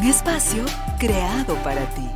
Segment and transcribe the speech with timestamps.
[0.00, 0.64] Un espacio
[0.98, 2.08] creado para ti.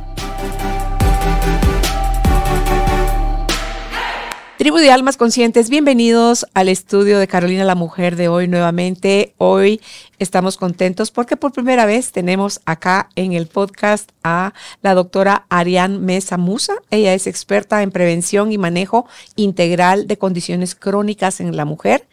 [4.57, 9.35] Tribu de Almas Conscientes, bienvenidos al estudio de Carolina la Mujer de hoy nuevamente.
[9.37, 9.81] Hoy
[10.17, 15.99] estamos contentos porque por primera vez tenemos acá en el podcast a la doctora Ariane
[15.99, 16.73] Mesa Musa.
[16.89, 22.07] Ella es experta en prevención y manejo integral de condiciones crónicas en la mujer.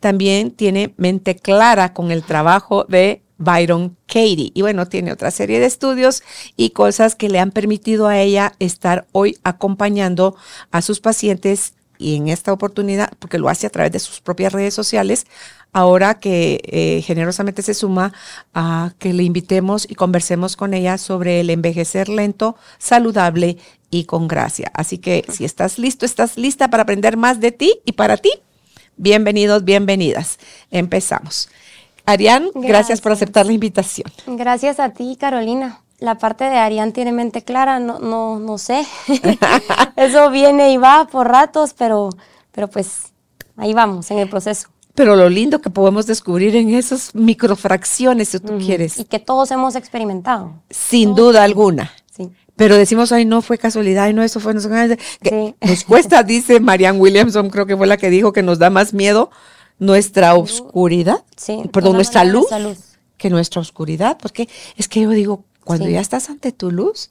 [0.00, 4.50] También tiene mente clara con el trabajo de Byron Katie.
[4.52, 6.22] Y bueno, tiene otra serie de estudios
[6.56, 10.36] y cosas que le han permitido a ella estar hoy acompañando
[10.70, 14.52] a sus pacientes y en esta oportunidad, porque lo hace a través de sus propias
[14.52, 15.26] redes sociales,
[15.72, 18.12] ahora que eh, generosamente se suma
[18.54, 23.58] a que le invitemos y conversemos con ella sobre el envejecer lento, saludable
[23.90, 24.70] y con gracia.
[24.74, 28.30] Así que si estás listo, estás lista para aprender más de ti y para ti,
[28.96, 30.38] bienvenidos, bienvenidas.
[30.70, 31.48] Empezamos.
[32.08, 33.00] Arián, gracias.
[33.00, 34.10] por aceptar la invitación.
[34.26, 38.86] Gracias a ti, Carolina la parte de Arián tiene mente clara, no, no, no sé.
[39.96, 42.10] Eso viene y va por ratos, pero,
[42.52, 43.12] pero pues
[43.56, 44.68] ahí vamos en el proceso.
[44.94, 48.98] Pero lo lindo que podemos descubrir en esas microfracciones, si tú quieres.
[48.98, 50.54] Y que todos hemos experimentado.
[50.70, 51.92] Sin duda alguna.
[52.10, 52.32] Sí.
[52.56, 54.60] Pero decimos, ay, no fue casualidad, ay, no, eso fue, no
[55.22, 58.70] que nos cuesta, dice Marianne Williamson, creo que fue la que dijo que nos da
[58.70, 59.30] más miedo
[59.78, 62.78] nuestra oscuridad, sí, perdón, nuestra luz, luz,
[63.16, 67.10] que nuestra oscuridad, porque es que yo digo, cuando ya estás ante tu luz,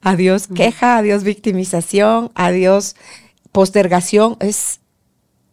[0.00, 2.96] adiós queja, adiós victimización, adiós
[3.52, 4.80] postergación, es...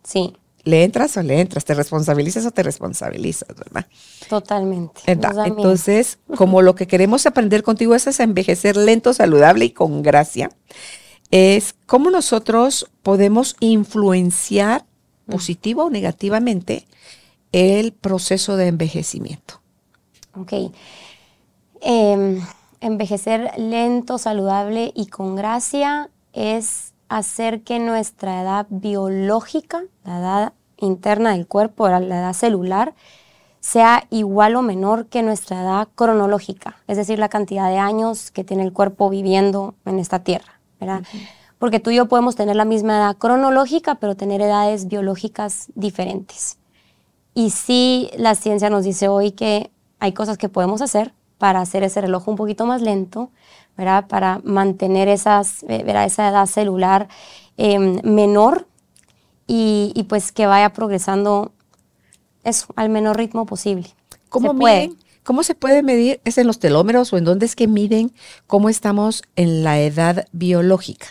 [0.04, 0.34] Sí.
[0.64, 1.64] ¿Le entras o le entras?
[1.64, 3.88] ¿Te responsabilizas o te responsabilizas, verdad?
[4.28, 5.02] Totalmente.
[5.06, 10.52] Entonces, como lo que queremos aprender contigo es envejecer lento, saludable y con gracia,
[11.32, 14.86] es cómo nosotros podemos influenciar
[15.30, 16.86] positivo o negativamente
[17.52, 19.62] el proceso de envejecimiento.
[20.36, 20.72] Ok.
[21.82, 22.42] Em,
[22.82, 31.32] envejecer lento, saludable y con gracia es hacer que nuestra edad biológica, la edad interna
[31.32, 32.94] del cuerpo, la edad celular,
[33.60, 38.44] sea igual o menor que nuestra edad cronológica, es decir, la cantidad de años que
[38.44, 41.04] tiene el cuerpo viviendo en esta tierra, ¿verdad?
[41.60, 46.58] Porque tú y yo podemos tener la misma edad cronológica, pero tener edades biológicas diferentes.
[47.34, 51.84] Y sí, la ciencia nos dice hoy que hay cosas que podemos hacer para hacer
[51.84, 53.30] ese reloj un poquito más lento,
[53.78, 54.08] ¿verdad?
[54.08, 57.08] Para mantener esas, eh, esa edad celular
[57.58, 58.68] em, menor
[59.48, 61.52] y, pues que vaya progresando
[62.44, 63.88] eso, al menor ritmo posible.
[64.30, 64.92] ¿Cómo se
[65.24, 66.22] ¿Cómo se puede medir?
[66.24, 68.14] ¿Es en los telómeros o en dónde es que miden
[68.48, 71.08] cómo estamos en la edad biológica?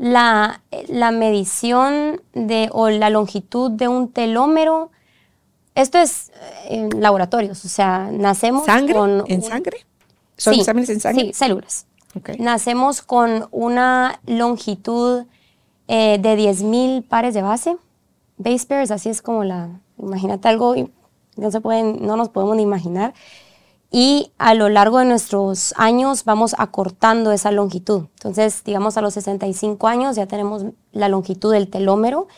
[0.00, 4.90] La, la medición de, o la longitud de un telómero
[5.74, 6.30] esto es
[6.68, 9.24] eh, en laboratorios, o sea, nacemos con...
[9.26, 9.86] ¿En sangre?
[10.36, 11.26] ¿Son exámenes en sangre?
[11.26, 11.86] Sí, células.
[12.38, 15.26] Nacemos con una longitud
[15.86, 17.76] eh, de 10.000 pares de base.
[18.36, 19.80] Base pairs, así es como la...
[19.98, 20.74] Imagínate algo,
[21.36, 23.14] no, se pueden, no nos podemos ni imaginar.
[23.92, 28.06] Y a lo largo de nuestros años vamos acortando esa longitud.
[28.14, 32.28] Entonces, digamos, a los 65 años ya tenemos la longitud del telómero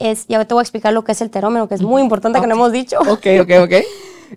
[0.00, 2.40] es, ya te voy a explicar lo que es el terómero, que es muy importante
[2.40, 2.98] que no hemos dicho.
[3.00, 3.72] Ok, ok, ok.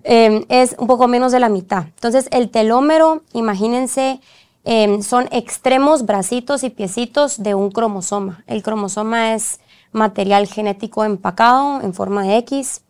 [0.03, 1.83] Em, es un poco menos de la mitad.
[1.85, 4.19] Entonces, el telómero, imagínense,
[4.63, 8.43] em, son extremos, bracitos y piecitos de un cromosoma.
[8.47, 9.59] El cromosoma es
[9.91, 12.81] material genético empacado en forma de X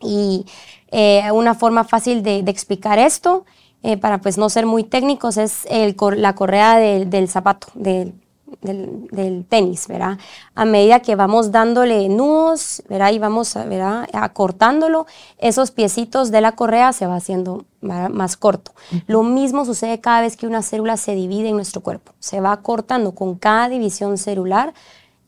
[0.00, 0.46] y
[0.90, 3.44] eh, una forma fácil de, explicar esto,
[3.82, 8.14] eh, para pues no ser muy técnicos, es el, la correa del zapato, del
[8.60, 10.18] del, tenis, ¿verdad?
[10.54, 13.12] A medida que vamos dándole nudos, ¿verdad?
[13.12, 14.08] Y vamos, ¿verdad?
[14.12, 15.06] Acortándolo,
[15.38, 18.72] esos piecitos de la correa se va haciendo más corto.
[19.06, 22.12] Lo mismo sucede cada vez que una célula se divide en nuestro cuerpo.
[22.18, 24.74] Se va acortando con cada división celular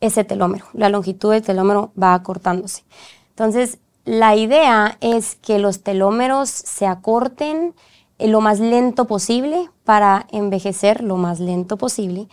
[0.01, 0.67] ese telómero.
[0.73, 2.85] La longitud del telómero va acortándose.
[3.31, 7.75] Entonces, la idea es que los telómeros se acorten
[8.19, 12.29] lo más lento posible para envejecer lo más lento posible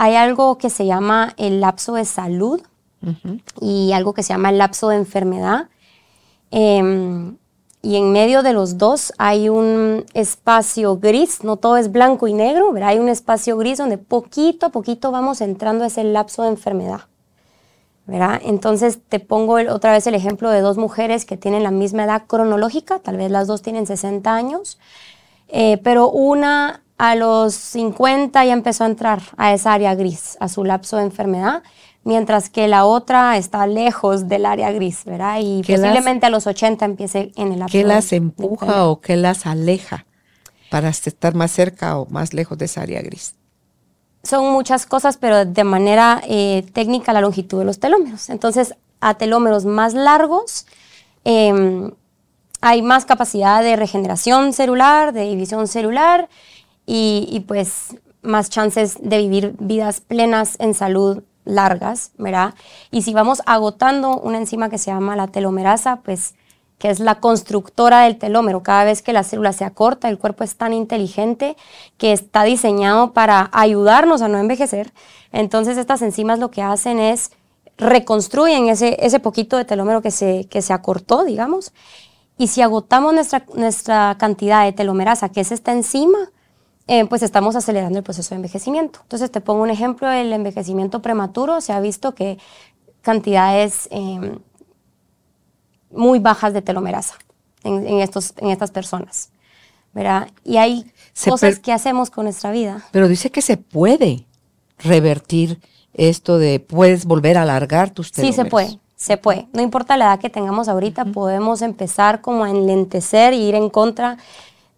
[0.00, 2.62] hay algo que se llama el lapso de salud
[3.60, 5.68] y algo que se llama el lapso de enfermedad.
[6.50, 7.36] Em,
[7.82, 12.32] y en medio de los dos hay un espacio gris, no todo es blanco y
[12.32, 16.48] negro, hay un espacio gris donde poquito a poquito vamos entrando a ese lapso de
[16.48, 17.02] enfermedad.
[18.10, 18.40] ¿Verdad?
[18.44, 22.24] Entonces te pongo otra vez el ejemplo de dos mujeres que tienen la misma edad
[22.26, 24.78] cronológica, tal vez las dos tienen 60 años,
[25.48, 30.48] eh, pero una a los 50 ya empezó a entrar a esa área gris, a
[30.48, 31.62] su lapso de enfermedad,
[32.02, 35.38] mientras que la otra está lejos del área gris, ¿verdad?
[35.40, 37.72] Y posiblemente a los 80 empiece en el lapso.
[37.72, 40.04] ¿Qué las empuja o qué las aleja
[40.68, 43.34] para estar más cerca o más lejos de esa área gris?
[44.22, 48.28] Son muchas cosas, pero de manera eh, técnica la longitud de los telómeros.
[48.30, 50.66] Entonces, a telómeros más largos
[51.24, 51.92] em,
[52.60, 56.28] hay más capacidad de regeneración celular, de división celular
[56.86, 62.54] y, pues más chances de vivir vidas plenas en salud largas, ¿verdad?
[62.90, 66.34] Y si vamos agotando una enzima que se llama la telomerasa, pues
[66.80, 68.62] que es la constructora del telómero.
[68.62, 71.54] Cada vez que la célula se acorta, el cuerpo es tan inteligente
[71.98, 74.90] que está diseñado para ayudarnos a no envejecer.
[75.30, 77.32] Entonces estas enzimas lo que hacen es
[77.76, 81.72] reconstruyen ese, ese poquito de telómero que se, que se acortó, digamos.
[82.38, 86.30] Y si agotamos nuestra, nuestra cantidad de telomerasa, que es esta enzima,
[86.86, 89.00] eh, pues estamos acelerando el proceso de envejecimiento.
[89.02, 91.60] Entonces te pongo un ejemplo del envejecimiento prematuro.
[91.60, 92.38] Se ha visto que
[93.02, 93.86] cantidades...
[93.90, 94.38] Em,
[95.90, 97.14] muy bajas de telomerasa
[97.64, 99.30] en, estos, en estas personas.
[99.92, 100.28] ¿verdad?
[100.44, 100.90] Y hay
[101.24, 102.84] cosas que hacemos con nuestra vida.
[102.92, 104.26] Pero dice que se puede
[104.78, 105.60] revertir
[105.94, 108.36] esto de puedes volver a alargar tus telómeros.
[108.36, 109.48] Sí, se puede, se puede.
[109.52, 113.68] No importa la edad que tengamos ahorita, podemos empezar como a enlentecer e ir en
[113.68, 114.16] contra,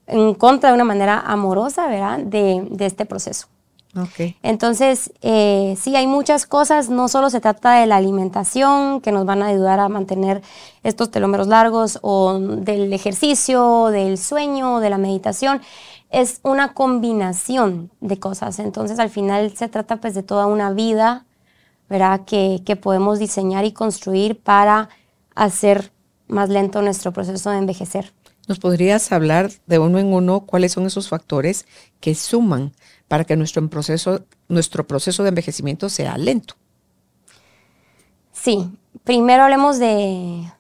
[0.06, 2.18] en contra de una manera amorosa, ¿verdad?
[2.20, 3.48] De, de este proceso.
[4.42, 9.26] Entonces, eh, sí, hay muchas cosas, no solo se trata de la alimentación, que nos
[9.26, 10.40] van a ayudar a mantener
[10.82, 15.60] estos telómeros largos, o del ejercicio, del sueño, de la meditación,
[16.10, 18.58] es una combinación de cosas.
[18.58, 21.26] Entonces, al final se trata pues de toda una vida,
[21.90, 22.22] ¿verdad?
[22.24, 24.88] Que, que podemos diseñar y construir para
[25.34, 25.92] hacer
[26.28, 28.12] más lento nuestro proceso de envejecer.
[28.48, 31.66] ¿Nos podrías hablar de uno en uno cuáles son esos factores
[32.00, 32.72] que suman
[33.12, 36.54] para que nuestro proceso, nuestro proceso de envejecimiento sea lento?
[38.32, 38.70] Sí,
[39.04, 40.50] primero hablemos de...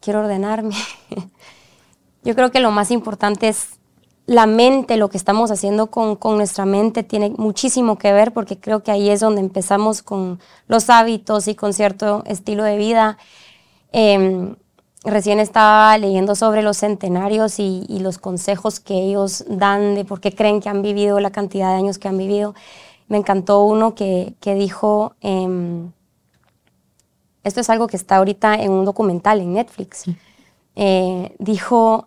[0.00, 0.74] Quiero ordenarme.
[2.24, 3.78] Yo creo que lo más importante es
[4.24, 8.82] la mente, lo que estamos haciendo con, nuestra mente tiene muchísimo que ver porque creo
[8.82, 13.18] que ahí es donde empezamos con los hábitos y con cierto estilo de vida.
[13.92, 14.56] Em,
[15.04, 20.34] recién estaba leyendo sobre los centenarios y, los consejos que ellos dan de por qué
[20.34, 22.54] creen que han vivido la cantidad de años que han vivido.
[23.08, 25.92] Me encantó uno que, dijo, em,
[27.44, 30.04] esto es algo que está ahorita en un documental en Netflix,
[30.76, 32.06] eh, dijo,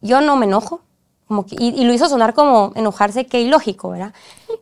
[0.00, 0.80] yo no me enojo,
[1.28, 4.12] como y, lo hizo sonar como enojarse, que ilógico, ¿verdad?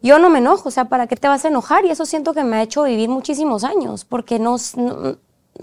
[0.03, 1.85] Yo no me enojo, o sea, ¿para qué te vas a enojar?
[1.85, 5.17] Y eso siento que me ha hecho vivir muchísimos años, porque no no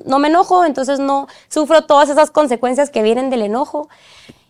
[0.05, 3.89] me enojo, entonces no sufro todas esas consecuencias que vienen del enojo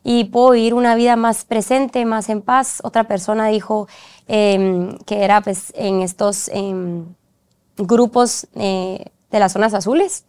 [0.04, 2.80] y puedo vivir una vida más presente, más en paz.
[2.84, 3.90] Otra persona dijo
[4.28, 7.06] em, que era pues en estos em,
[7.78, 10.24] grupos eh, de las zonas azules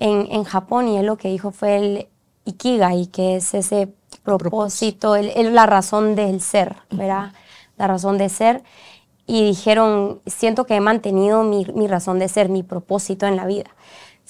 [0.00, 2.08] en, Japón y él lo que dijo fue el
[2.44, 3.88] ikigai, que es ese
[4.24, 7.32] propósito, la razón del ser, ¿verdad?
[7.76, 8.64] La razón de ser.
[9.24, 13.46] Y dijeron, siento que he mantenido mi, mi razón de ser, mi propósito en la
[13.46, 13.70] vida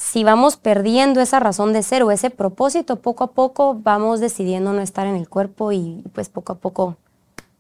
[0.02, 4.72] si vamos perdiendo esa razón de ser o ese propósito, poco a poco vamos decidiendo
[4.72, 6.96] no estar en el cuerpo y pues poco a poco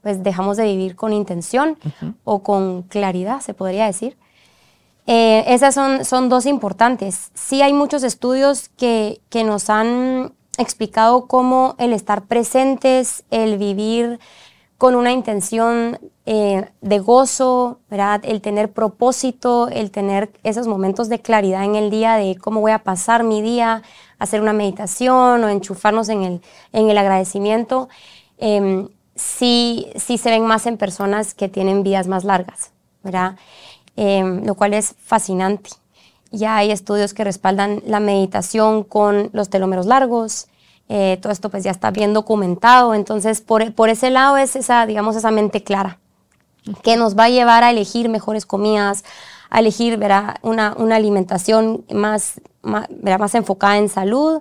[0.02, 1.78] pues dejamos de vivir con intención
[2.24, 4.16] o con claridad, se podría decir.
[5.06, 7.30] Eh, esas son, son dos importantes.
[7.34, 14.18] Sí hay muchos estudios que, que nos han explicado cómo el estar presentes, el vivir
[14.78, 18.20] con una intención eh, de gozo, ¿verdad?
[18.24, 22.70] El tener propósito, el tener esos momentos de claridad en el día de cómo voy
[22.70, 23.82] a pasar mi día,
[24.20, 26.40] hacer una meditación o enchufarnos en el,
[26.72, 27.88] en el agradecimiento,
[28.38, 28.86] eh,
[29.16, 32.70] sí, sí se ven más en personas que tienen vidas más largas,
[33.02, 33.36] ¿verdad?
[33.96, 35.70] Em, lo cual es fascinante.
[36.30, 40.46] Ya hay estudios que respaldan la meditación con los telómeros largos,
[40.88, 44.86] eh, todo esto pues ya está bien documentado, entonces por, por, ese lado es esa,
[44.86, 45.98] digamos, esa mente clara
[46.82, 49.04] que nos va a llevar a elegir mejores comidas,
[49.50, 50.36] a elegir ¿verdad?
[50.42, 52.88] Una, una alimentación más, más,
[53.18, 54.40] más enfocada en salud.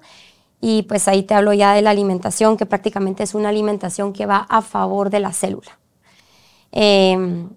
[0.62, 4.28] Y pues ahí te hablo ya de la alimentación, que prácticamente es una alimentación que
[4.28, 5.80] va a favor de la célula.
[6.72, 7.50] Em,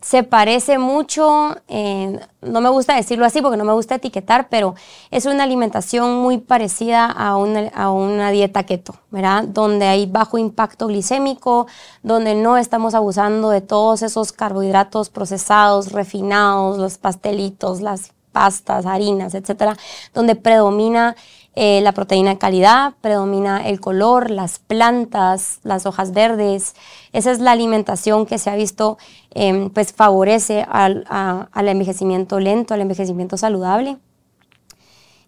[0.00, 4.74] se parece mucho, eh, no me gusta decirlo así porque no me gusta etiquetar, pero
[5.10, 9.44] es una alimentación muy parecida a una, a una dieta keto, ¿verdad?
[9.44, 11.66] Donde hay bajo impacto glicémico,
[12.02, 19.34] donde no estamos abusando de todos esos carbohidratos procesados, refinados, los pastelitos, las pastas, harinas,
[19.34, 19.76] etcétera,
[20.14, 21.16] donde predomina
[21.56, 26.74] eh, la proteína de calidad, predomina el color, las plantas, las hojas verdes.
[27.12, 28.98] Esa es la alimentación que se ha visto,
[29.32, 33.96] em, pues favorece al, al, envejecimiento lento, al envejecimiento saludable.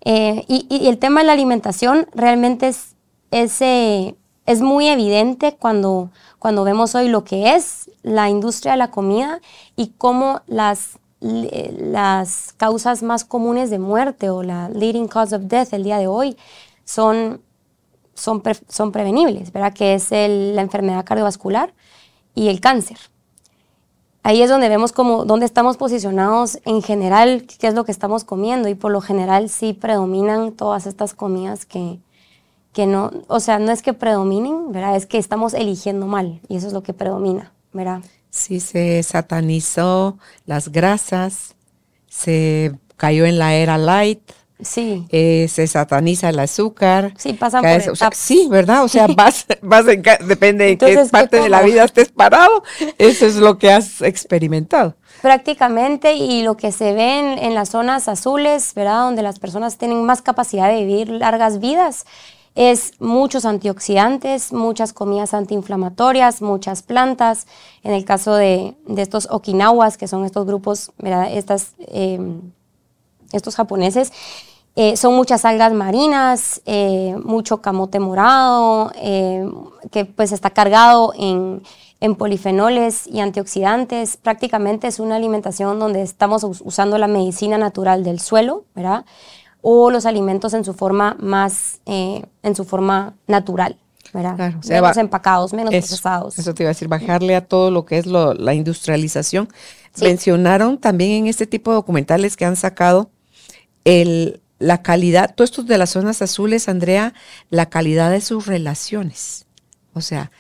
[0.05, 2.95] Eh, y, y, el tema de la alimentación realmente es,
[3.31, 4.14] es, eh,
[4.47, 9.41] es muy evidente cuando, cuando vemos hoy lo que es la industria de la comida
[9.76, 15.73] y cómo las las causas más comunes de muerte o la leading cause of death
[15.73, 16.37] el día de hoy
[16.85, 17.41] son,
[18.14, 19.73] son, son prevenibles, ¿verdad?
[19.73, 21.73] Que es la enfermedad cardiovascular
[22.35, 22.99] y el cáncer.
[24.25, 28.23] Ahí es donde vemos como dónde estamos posicionados en general, qué es lo que estamos
[28.23, 31.99] comiendo y por lo general sí predominan todas estas comidas que,
[32.73, 34.95] que no, o sea, no es que predominen, ¿verdad?
[34.97, 38.02] Es que estamos eligiendo mal y eso es lo que predomina, ¿verdad?
[38.32, 41.54] Sí, se satanizó las grasas,
[42.08, 44.22] se cayó en la era light.
[44.58, 45.04] Sí.
[45.10, 47.12] Eh, se sataniza el azúcar.
[47.18, 48.84] Sí, pasan por Sí, ¿verdad?
[48.84, 52.62] O sea, vas, vas en, depende de qué parte de la vida estés parado.
[52.96, 54.96] Eso es lo que has experimentado.
[55.20, 59.04] Prácticamente, y lo que se ve en, en las zonas azules, ¿verdad?
[59.04, 62.06] Donde las personas tienen más capacidad de vivir largas vidas
[62.54, 67.47] es muchos antioxidantes, muchas comidas antiinflamatorias, muchas plantas.
[67.82, 70.92] En el caso de, estos okinawas, que son estos grupos,
[71.30, 72.52] Estas, em,
[73.32, 74.12] estos japoneses,
[74.75, 79.47] eh, son muchas algas marinas, eh, mucho camote morado, eh,
[79.90, 81.62] que pues está cargado en,
[82.00, 84.16] en, polifenoles y antioxidantes.
[84.16, 89.04] Prácticamente es una alimentación donde estamos usando la medicina natural del suelo, ¿verdad?
[89.62, 93.78] O los alimentos en su forma más, eh, en su forma natural.
[94.12, 94.37] ¿verdad?
[94.37, 96.38] Claro, menos empacados, menos procesados.
[96.38, 99.49] Eso te iba a decir, bajarle a todo lo que es la industrialización.
[100.00, 103.11] Mencionaron también en este tipo de documentales que han sacado
[103.85, 107.14] el, la calidad, todo esto de las zonas azules, Andrea,
[107.50, 109.47] la calidad de sus relaciones.
[109.95, 110.31] O sea,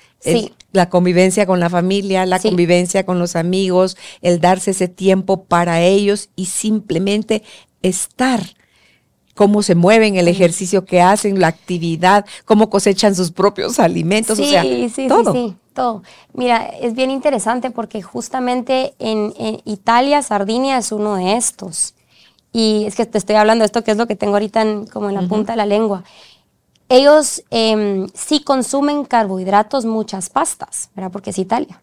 [0.72, 5.80] la convivencia con la familia, la convivencia con los amigos, el darse ese tiempo para
[5.80, 7.42] ellos y simplemente
[7.82, 8.40] estar
[9.34, 14.44] cómo se mueven, el ejercicio que hacen, la actividad, cómo cosechan sus propios alimentos, sí,
[14.44, 15.32] o sea, sí, todo.
[15.32, 16.02] Sí, sí, todo.
[16.34, 19.32] Mira, es bien interesante porque justamente en,
[19.64, 21.94] Italia, Sardinia es uno de estos.
[22.52, 25.08] Y es que te estoy hablando de esto, que es lo que tengo ahorita como
[25.08, 26.04] en la punta de la lengua.
[26.90, 31.10] Ellos em, sí consumen carbohidratos, muchas pastas, ¿verdad?
[31.10, 31.82] Porque es Italia.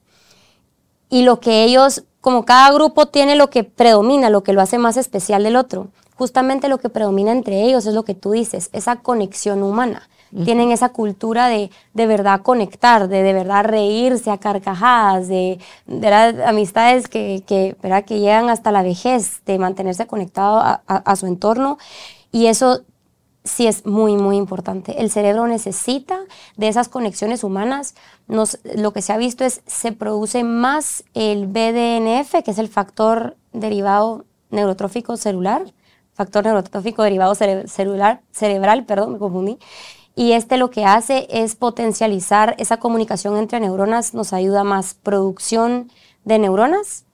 [1.10, 4.78] Y lo que ellos, como cada grupo tiene lo que predomina, lo que lo hace
[4.78, 5.88] más especial del otro
[6.20, 10.10] justamente lo que predomina entre ellos es lo que tú dices, esa conexión humana.
[10.44, 15.58] Tienen esa cultura de de verdad conectar, de de verdad reírse a carcajadas, de,
[16.46, 18.06] amistades que, que, ¿verdad?
[18.06, 21.80] que llegan hasta la vejez, de mantenerse conectado a, su entorno.
[22.32, 22.82] Y eso
[23.44, 25.02] sí es muy, muy importante.
[25.02, 26.20] El cerebro necesita
[26.58, 27.96] de esas conexiones humanas.
[28.28, 32.68] Nos, lo que se ha visto es se produce más el BDNF, que es el
[32.68, 35.74] factor derivado neurotrófico celular,
[36.20, 39.58] factor neurotrófico derivado celular, cerebral, perdón, me confundí.
[40.18, 44.96] Y este lo que hace es potencializar esa comunicación entre neuronas, nos ayuda a más
[44.96, 45.90] producción
[46.26, 47.06] de neuronas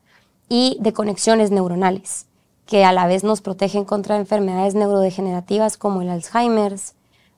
[0.50, 2.26] y de conexiones neuronales,
[2.66, 6.96] que a la vez nos protegen contra enfermedades neurodegenerativas como el Alzheimer's,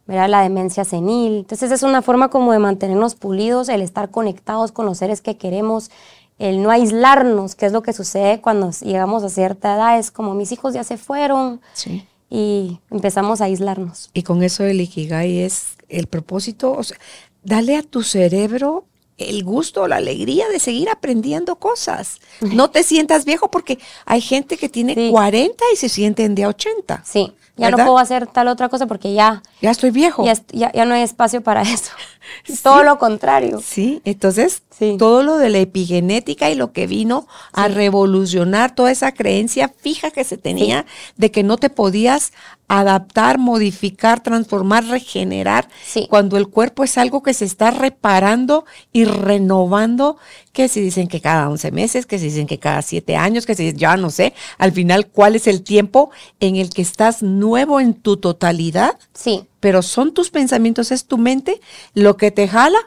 [0.08, 1.40] la demencia senil.
[1.40, 5.36] Entonces es una forma como de mantenernos pulidos, el estar conectados con los seres que
[5.36, 5.92] queremos,
[6.40, 10.34] el no aislarnos, que es lo que sucede cuando llegamos a cierta edad, es como
[10.34, 11.62] mis hijos ya se fueron
[12.30, 14.10] y empezamos a aislarnos.
[14.14, 16.98] Y con eso el Ikigai es el propósito, o sea,
[17.44, 18.86] dale a tu cerebro
[19.18, 22.20] el gusto, la alegría de seguir aprendiendo cosas.
[22.42, 27.04] No te sientas viejo porque hay gente que tiene 40 y se sienten de 80.
[27.04, 29.42] Sí, ya no puedo hacer tal otra cosa porque ya...
[29.62, 30.26] Ya estoy viejo.
[30.26, 31.92] Ya, ya, no hay espacio para eso.
[32.64, 33.62] Todo lo contrario.
[33.64, 34.64] Sí, entonces
[35.00, 40.12] todo lo de la epigenética y lo que vino a revolucionar toda esa creencia fija
[40.12, 40.86] que se tenía
[41.16, 42.32] de que no te podías
[42.68, 45.70] adaptar, modificar, transformar, regenerar,
[46.10, 50.18] cuando el cuerpo es algo que se está reparando y renovando,
[50.52, 53.56] que si dicen que cada 11 meses, que si dicen que cada 7 años, que
[53.56, 57.80] si ya no sé, al final cuál es el tiempo en el que estás nuevo
[57.80, 58.98] en tu totalidad.
[59.14, 59.46] Sí.
[59.60, 61.62] Pero son tus pensamientos, es tu mente
[61.94, 62.80] lo que te jala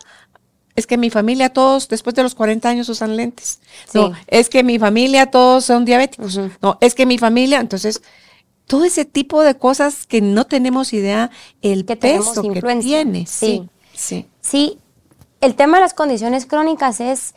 [0.76, 3.60] es que mi familia todos después de los 40 años usan lentes.
[3.90, 3.98] Sí.
[3.98, 6.38] No, es que mi familia todos son diabéticos.
[6.62, 8.02] No, es que mi familia, entonces,
[8.70, 13.26] todo ese tipo de cosas que no tenemos idea el Que peso que tiene.
[13.26, 14.28] Sí, sí.
[14.40, 14.78] Sí,
[15.40, 17.34] el tema de las condiciones crónicas es,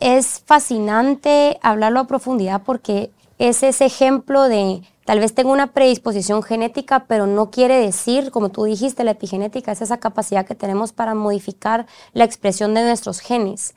[0.00, 6.42] es fascinante hablarlo a profundidad porque es ese ejemplo de tal vez tengo una predisposición
[6.42, 10.94] genética, pero no quiere decir, como tú dijiste, la epigenética es esa capacidad que tenemos
[10.94, 13.74] para modificar la expresión de nuestros genes.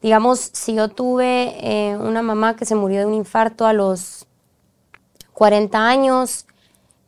[0.00, 4.26] Digamos, si yo tuve eh, una mamá que se murió de un infarto a los
[5.34, 6.46] 40 años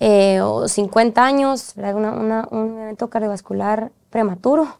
[0.01, 1.75] eh, o 50 años.
[1.77, 4.79] Una- un evento cardiovascular prematuro,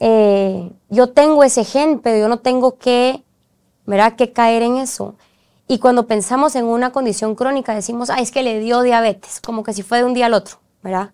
[0.00, 3.22] eh, yo tengo ese gen, pero yo no tengo que,
[3.86, 4.14] ¿verdad?
[4.16, 5.14] que caer en eso.
[5.68, 9.62] Y cuando pensamos en una condición crónica, decimos, ah, es que le dio diabetes, como
[9.62, 11.12] que si fue de un día al otro, ¿verdad?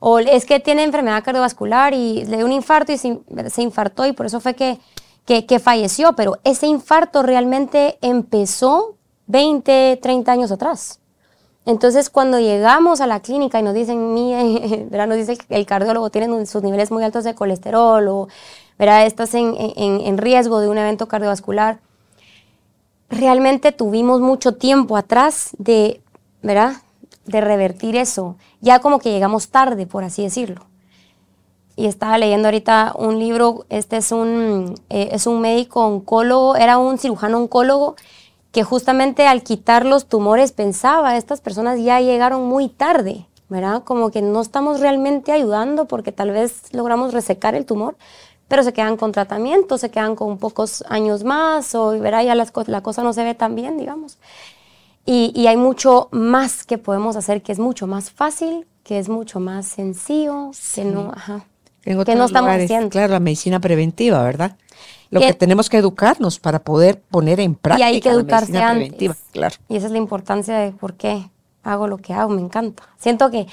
[0.00, 4.06] O es que tiene enfermedad cardiovascular y le dio un infarto y se, se infartó
[4.06, 4.78] y por eso fue que,
[5.26, 6.14] que falleció.
[6.14, 8.96] Pero ese infarto realmente empezó
[9.30, 11.00] 20, 30 años atrás.
[11.66, 15.06] Entonces, cuando llegamos a la clínica y nos dicen, "Mire", ¿verdad?
[15.06, 18.28] nos dice que el cardiólogo tiene sus niveles muy altos de colesterol o
[18.78, 19.06] ¿verdad?
[19.06, 21.80] estás en, en- en riesgo de un evento cardiovascular,
[23.08, 26.00] realmente tuvimos mucho tiempo atrás de,
[26.42, 26.74] ¿verdad?
[27.26, 28.36] de revertir eso.
[28.60, 30.66] Ya como que llegamos tarde, por así decirlo.
[31.76, 36.78] Y estaba leyendo ahorita un libro, este es un, eh, es un médico oncólogo, era
[36.78, 37.96] un cirujano oncólogo
[38.52, 43.82] que justamente al quitar los tumores pensaba, estas personas ya llegaron muy tarde, ¿verdad?
[43.84, 47.96] Como que no estamos realmente ayudando porque tal vez logramos resecar el tumor,
[48.48, 52.24] pero se quedan con tratamiento, se quedan con pocos años más, o ¿verdad?
[52.24, 54.18] ya las la cosa no se ve tan bien, digamos.
[55.06, 59.08] Y, y hay mucho más que podemos hacer, que es mucho más fácil, que es
[59.08, 61.44] mucho más sencillo, que no, ajá,
[61.84, 62.90] En que no estamos lugares, haciendo.
[62.90, 64.56] Claro, la medicina preventiva, ¿verdad?
[65.10, 68.14] Lo Que- que, tenemos que educarnos para poder poner en práctica y hay que la
[68.14, 68.88] educarse medicina antes.
[68.88, 69.16] preventiva.
[69.32, 69.56] Claro.
[69.68, 71.30] Y esa es la importancia de por qué
[71.62, 72.84] hago lo que hago, me encanta.
[72.98, 73.46] Siento que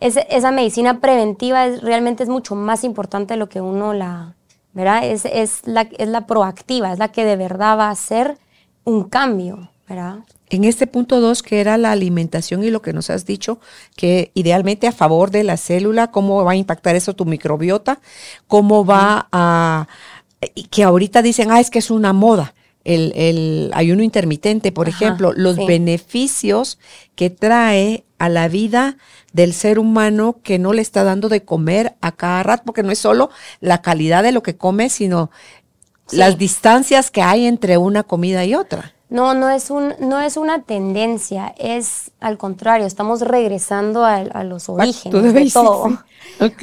[0.00, 4.34] ese- esa medicina preventiva es, realmente es mucho más importante de lo que uno la,
[4.72, 5.04] ¿verdad?
[5.06, 8.36] Es, es, la, es la proactiva, es la que de verdad va a hacer
[8.84, 10.18] un cambio, ¿verdad?
[10.50, 13.58] En este punto 2, que era la alimentación y lo que nos has dicho,
[13.96, 17.98] que idealmente a favor de la célula, cómo va a impactar eso tu microbiota,
[18.46, 19.88] cómo va a...
[20.70, 22.54] que ahorita dicen, ah, es que es una moda.
[22.84, 25.64] El, el ayuno intermitente, por Ajá, ejemplo, los sí.
[25.64, 26.78] beneficios
[27.14, 28.98] que trae a la vida
[29.32, 32.92] del ser humano que no le está dando de comer a cada rato, porque no
[32.92, 33.30] es solo
[33.60, 35.30] la calidad de lo que come, sino
[36.06, 36.16] Sí.
[36.16, 38.94] las distancias que hay entre una comida y otra.
[39.08, 44.44] No, no es, un, no es una tendencia, es al contrario, estamos regresando a, a
[44.44, 45.98] los orígenes de todo.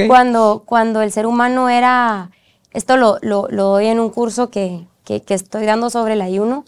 [0.08, 2.32] Cuando, cuando el ser humano era,
[2.74, 6.22] esto lo, lo, lo doy en un curso que, que, que estoy dando sobre el
[6.22, 6.66] ayuno,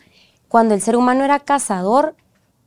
[0.47, 2.15] cuando el ser humano era cazador,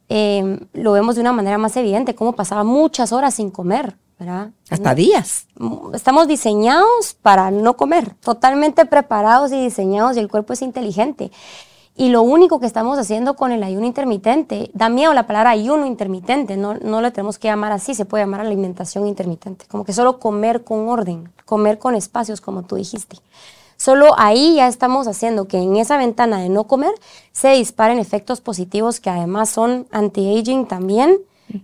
[0.09, 4.51] eh, lo vemos de una manera más evidente, cómo pasaba muchas horas sin comer, ¿verdad?
[4.71, 5.47] Hasta días.
[5.95, 11.31] estamos diseñados para no comer, totalmente preparados y diseñados y el cuerpo es inteligente.
[11.97, 15.87] Y lo único que estamos haciendo con el ayuno intermitente, da miedo la palabra ayuno
[15.87, 19.95] intermitente, no, no lo tenemos que llamar así, se puede llamar alimentación intermitente, como que
[19.95, 23.17] solo comer con orden, comer con espacios, como tú dijiste.
[23.79, 26.93] Solo ahí ya estamos haciendo que en esa ventana de no comer
[27.33, 31.19] se disparen efectos positivos que además son anti-aging también.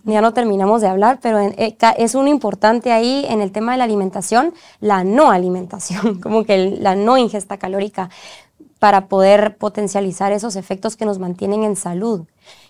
[0.04, 3.78] Ya no terminamos de hablar, pero eh, es uno importante ahí en el tema de
[3.78, 8.08] la alimentación, la no alimentación, como que la no ingesta calórica
[8.82, 12.22] para poder potencializar esos efectos que nos mantienen en salud,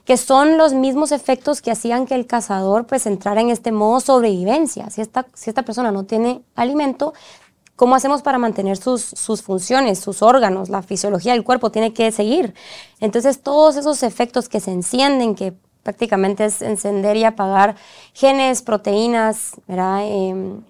[0.04, 3.98] que son los mismos efectos que hacían que el cazador pues entrara en este modo
[3.98, 4.90] sobrevivencia.
[4.90, 7.14] Si esta, si esta persona no tiene alimento,
[7.76, 12.12] ¿cómo hacemos para mantener sus, sus funciones, sus órganos, la fisiología del cuerpo tiene que
[12.12, 12.52] seguir?
[13.00, 17.74] Entonces todos esos efectos que se encienden, que prácticamente es encender y apagar
[18.12, 19.52] genes, proteínas.
[19.66, 20.60] Em,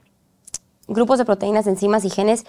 [0.89, 2.45] grupos de proteínas, enzimas y genes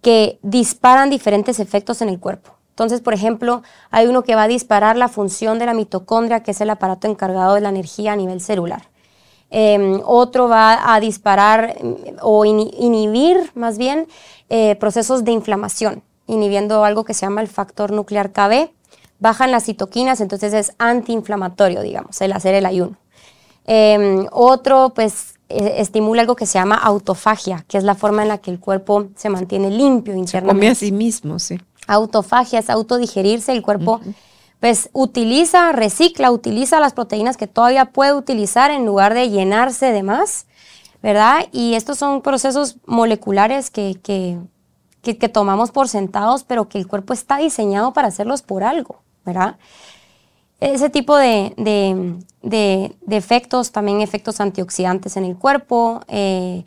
[0.00, 2.52] que disparan diferentes efectos en el cuerpo.
[2.70, 6.52] Entonces, por ejemplo, hay uno que va a disparar la función de la mitocondria, que
[6.52, 8.88] es el aparato encargado de la energía a nivel celular.
[9.50, 14.06] Eh, otro va a disparar mm, o inhibir más bien
[14.48, 18.70] eh, procesos de inflamación, inhibiendo algo que se llama el factor nuclear KB.
[19.18, 22.96] Bajan las citoquinas, entonces es antiinflamatorio, digamos, el hacer el ayuno.
[23.66, 28.38] Eh, otro, pues, estimula algo que se llama autofagia, que es la forma en la
[28.38, 30.68] que el cuerpo se mantiene limpio Come internamente.
[30.68, 31.58] a sí mismo, sí.
[31.86, 34.00] Autofagia es autodigerirse, el cuerpo
[34.60, 40.02] pues utiliza, recicla, utiliza las proteínas que todavía puede utilizar en lugar de llenarse de
[40.02, 40.46] más,
[41.02, 41.46] ¿verdad?
[41.52, 44.38] Y estos son procesos moleculares que, que,
[45.00, 49.00] que, que tomamos por sentados, pero que el cuerpo está diseñado para hacerlos por algo,
[49.24, 49.56] ¿verdad?
[50.60, 56.64] Ese tipo de, de, de, efectos, también efectos antioxidantes en el cuerpo, eh,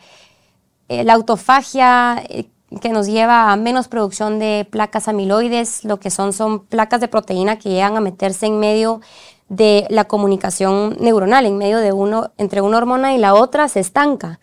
[0.88, 2.47] eh, la autofagia eh,
[2.80, 7.10] que nos lleva a menos producción de placas amiloides, lo que son son placas de
[7.10, 9.01] proteína que llegan a meterse en medio
[9.49, 13.82] de la comunicación neuronal, en medio de uno, entre una hormona y la otra, se
[13.82, 14.39] estanca.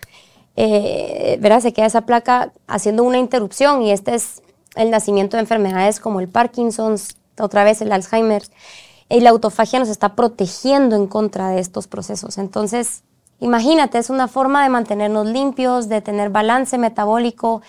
[0.56, 1.60] Eh, ¿verdad?
[1.60, 4.42] Se queda esa placa haciendo una interrupción y este es
[4.74, 8.42] el nacimiento de enfermedades como el Parkinson's, otra vez el Alzheimer.
[9.08, 12.38] Y la autofagia nos está protegiendo en contra de estos procesos.
[12.38, 13.02] Entonces,
[13.40, 17.62] imagínate, es una forma de mantenernos limpios, de tener balance metabólico.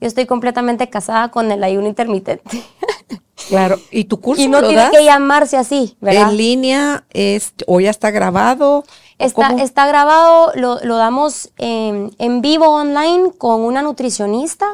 [0.00, 2.64] Yo estoy completamente casada con el ayuno intermitente.
[3.48, 6.30] Claro, y tu curso y no lo tiene das que llamarse así, ¿verdad?
[6.30, 8.84] en línea, es, o ya está grabado.
[9.18, 9.58] ¿O Está, cómo?
[9.60, 14.66] está grabado, lo, lo damos en, en vivo online con una nutricionista.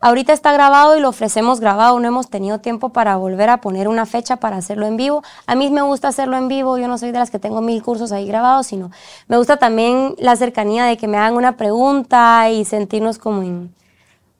[0.00, 1.98] Ahorita está grabado y lo ofrecemos grabado.
[1.98, 5.24] No hemos tenido tiempo para volver a poner una fecha para hacerlo en vivo.
[5.46, 6.78] A mí me gusta hacerlo en vivo.
[6.78, 8.92] Yo no soy de las que tengo mil cursos ahí grabados, sino
[9.26, 13.74] me gusta también la cercanía de que me hagan una pregunta y sentirnos como en,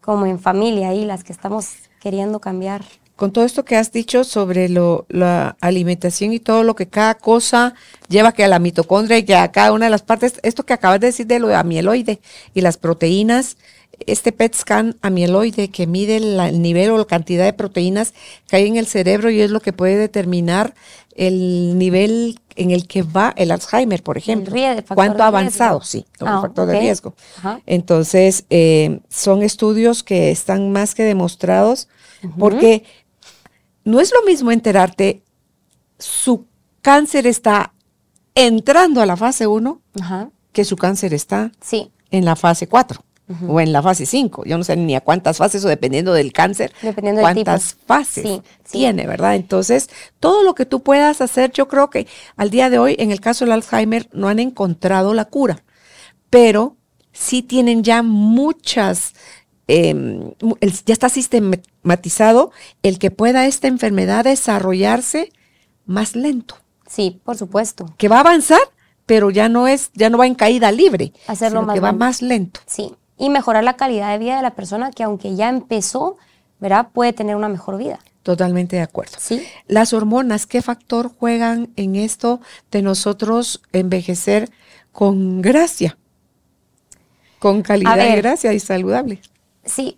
[0.01, 2.83] como en familia ahí, las que estamos queriendo cambiar.
[3.18, 7.16] Con todo esto que has dicho sobre lo, la alimentación y todo lo que cada
[7.16, 7.74] cosa
[8.09, 10.72] lleva que a la mitocondria y que a cada una de las partes, esto que
[10.72, 12.20] acabas de decir de lo de amieloide
[12.54, 13.57] y las proteínas,
[14.07, 18.14] este PET scan amieloide que mide la- el nivel o la cantidad de proteínas
[18.46, 20.74] que hay en el cerebro y es lo que puede determinar
[21.16, 24.54] el nivel en el que va el Alzheimer, por ejemplo.
[24.94, 25.81] ¿Cuánto ha avanzado?
[25.83, 27.14] Sí, un Ah, factor de riesgo.
[27.38, 27.61] Ajá.
[27.66, 31.88] Entonces, eh, son estudios que están más que demostrados
[32.38, 32.85] porque
[33.88, 35.22] no es lo mismo enterarte,
[35.98, 36.46] su
[36.83, 37.72] cáncer está
[38.35, 40.31] entrando a la fase 1 Ajá.
[40.53, 43.03] que su cáncer está Sí, en la fase 4
[43.46, 44.44] o en la fase 5.
[44.46, 48.42] Yo no sé ni a cuántas fases o dependiendo del cáncer, Dependiendo cuántas fases Sí,
[48.64, 48.79] sí.
[48.79, 49.35] tiene, ¿verdad?
[49.35, 53.11] Entonces, todo lo que tú puedas hacer, yo creo que al día de hoy, en
[53.11, 55.62] el caso del Alzheimer, no han encontrado la cura,
[56.31, 56.77] pero
[57.12, 59.12] sí tienen ya muchas,
[59.68, 59.90] eh,
[60.61, 62.50] el- ya está sistematizado
[62.83, 65.31] el que pueda esta enfermedad desarrollarse
[65.87, 67.87] más lento, sí, por supuesto.
[67.98, 68.61] que va a avanzar,
[69.07, 71.88] pero ya no es, ya no va en caída libre, Hacerlo sino más que va
[71.90, 72.04] lento.
[72.04, 72.61] más lento.
[72.66, 76.16] Sí, y mejorar la calidad de vida de la persona que aunque ya empezó,
[76.61, 76.88] ¿verdad?
[76.92, 77.98] Puede tener una mejor vida.
[78.22, 79.16] Totalmente de acuerdo.
[79.18, 79.42] Sí.
[79.68, 84.50] Las hormonas, ¿qué factor juegan en esto de nosotros envejecer
[84.92, 85.96] con gracia?
[87.38, 88.22] Con calidad y ver.
[88.22, 89.20] gracia y saludable.
[89.68, 89.96] Sí,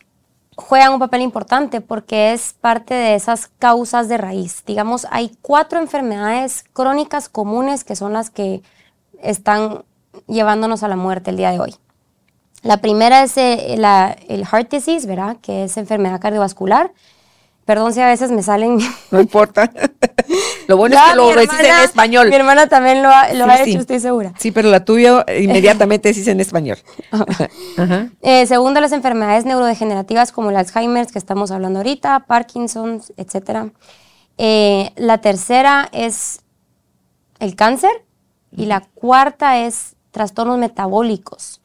[0.56, 4.64] juegan un papel importante porque es parte de esas causas de raíz.
[4.66, 8.62] Digamos, hay cuatro enfermedades crónicas comunes que son las que
[9.22, 9.85] están
[10.26, 11.74] llevándonos a la muerte el día de hoy.
[12.62, 15.38] La primera es eh, el heart disease, ¿verdad?
[15.40, 16.92] Que es enfermedad cardiovascular.
[17.64, 18.79] Perdón si a veces me salen
[19.11, 19.70] No importa.
[20.68, 22.29] lo bueno es que lo decís en español.
[22.29, 23.70] Mi hermana también lo ha, lo Sí, ha sí.
[23.70, 24.33] hecho, estoy segura.
[24.38, 26.79] Sí, pero la tuya eh, inmediatamente decís en español.
[27.77, 28.09] Ajá.
[28.23, 33.70] Eh, segundo, las enfermedades neurodegenerativas como el Alzheimer, que estamos hablando ahorita, Parkinson, etc.
[34.96, 36.40] la tercera es
[37.38, 37.90] el cáncer
[38.57, 41.61] y la cuarta es trastornos metabólicos.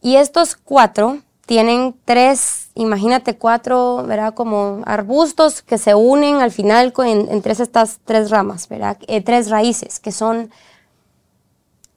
[0.00, 4.34] Y estos cuatro tienen tres, imagínate cuatro, ¿verdad?
[4.34, 8.98] Como arbustos que se unen al final con, en- entre estas tres ramas, ¿verdad?
[9.08, 10.50] Eh, tres raíces, que son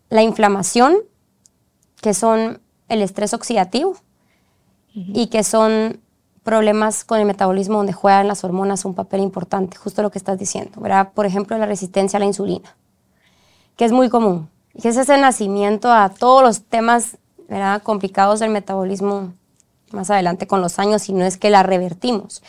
[0.09, 0.97] la inflamación,
[2.01, 3.95] que son el estrés oxidativo
[4.93, 5.99] y que son
[6.43, 10.37] problemas con el metabolismo donde juegan las hormonas un papel importante, justo lo que estás
[10.37, 11.11] diciendo, ¿verdad?
[11.13, 12.75] Por ejemplo, la resistencia a la insulina,
[13.75, 17.17] que es muy común, y que es ese nacimiento a todos los temas,
[17.49, 17.81] ¿verdad?
[17.81, 19.33] Complicados del metabolismo
[19.91, 22.43] más adelante con los años, si no es que la revertimos.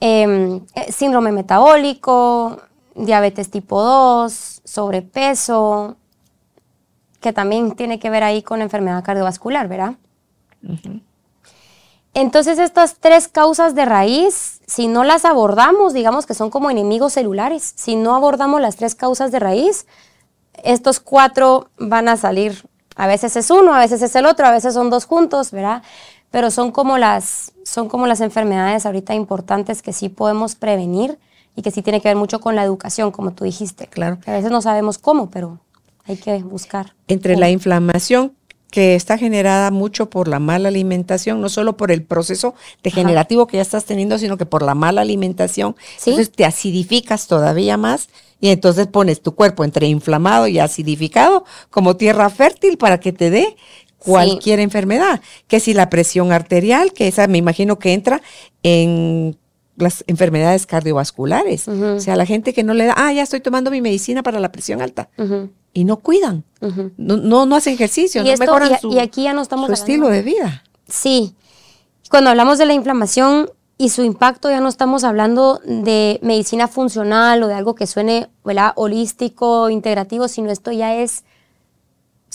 [0.00, 2.60] Eh, eh, síndrome metabólico,
[2.94, 5.96] diabetes tipo 2, sobrepeso,
[7.20, 9.94] que también tiene que ver ahí con enfermedad cardiovascular, ¿verdad?
[12.12, 17.14] Entonces estas tres causas de raíz, si no las abordamos, digamos que son como enemigos
[17.14, 19.86] celulares, si no abordamos las tres causas de raíz,
[20.62, 24.52] estos cuatro van a salir, a veces es uno, a veces es el otro, a
[24.52, 25.82] veces son dos juntos, ¿verdad?
[26.34, 31.16] Pero son como las, son como las enfermedades ahorita importantes que sí podemos prevenir
[31.54, 33.86] y que sí tiene que ver mucho con la educación, como tú dijiste.
[33.86, 34.18] Claro.
[34.26, 35.60] A veces no sabemos cómo, pero
[36.06, 36.92] hay que buscar.
[37.06, 38.32] Entre la inflamación
[38.72, 43.58] que está generada mucho por la mala alimentación, no solo por el proceso degenerativo que
[43.58, 45.76] ya estás teniendo, sino que por la mala alimentación.
[45.98, 46.10] Sí.
[46.10, 48.08] Entonces te acidificas todavía más
[48.40, 53.30] y entonces pones tu cuerpo entre inflamado y acidificado como tierra fértil para que te
[53.30, 53.56] dé
[54.04, 58.22] cualquier enfermedad, que si la presión arterial, que esa me imagino que entra
[58.62, 59.36] en
[59.76, 61.66] las enfermedades cardiovasculares.
[61.68, 64.40] O sea, la gente que no le da, ah, ya estoy tomando mi medicina para
[64.40, 65.08] la presión alta.
[65.72, 66.44] Y no cuidan,
[66.96, 70.62] no, no, hacen ejercicio, no mejoran y, su, aquí ya no estamos estilo de vida.
[70.88, 71.34] Sí.
[72.10, 77.42] Cuando hablamos de la inflamación y su impacto, ya no estamos hablando de medicina funcional
[77.42, 78.72] o de algo que suene ¿verdad?
[78.76, 81.24] holístico, integrativo, sino esto ya es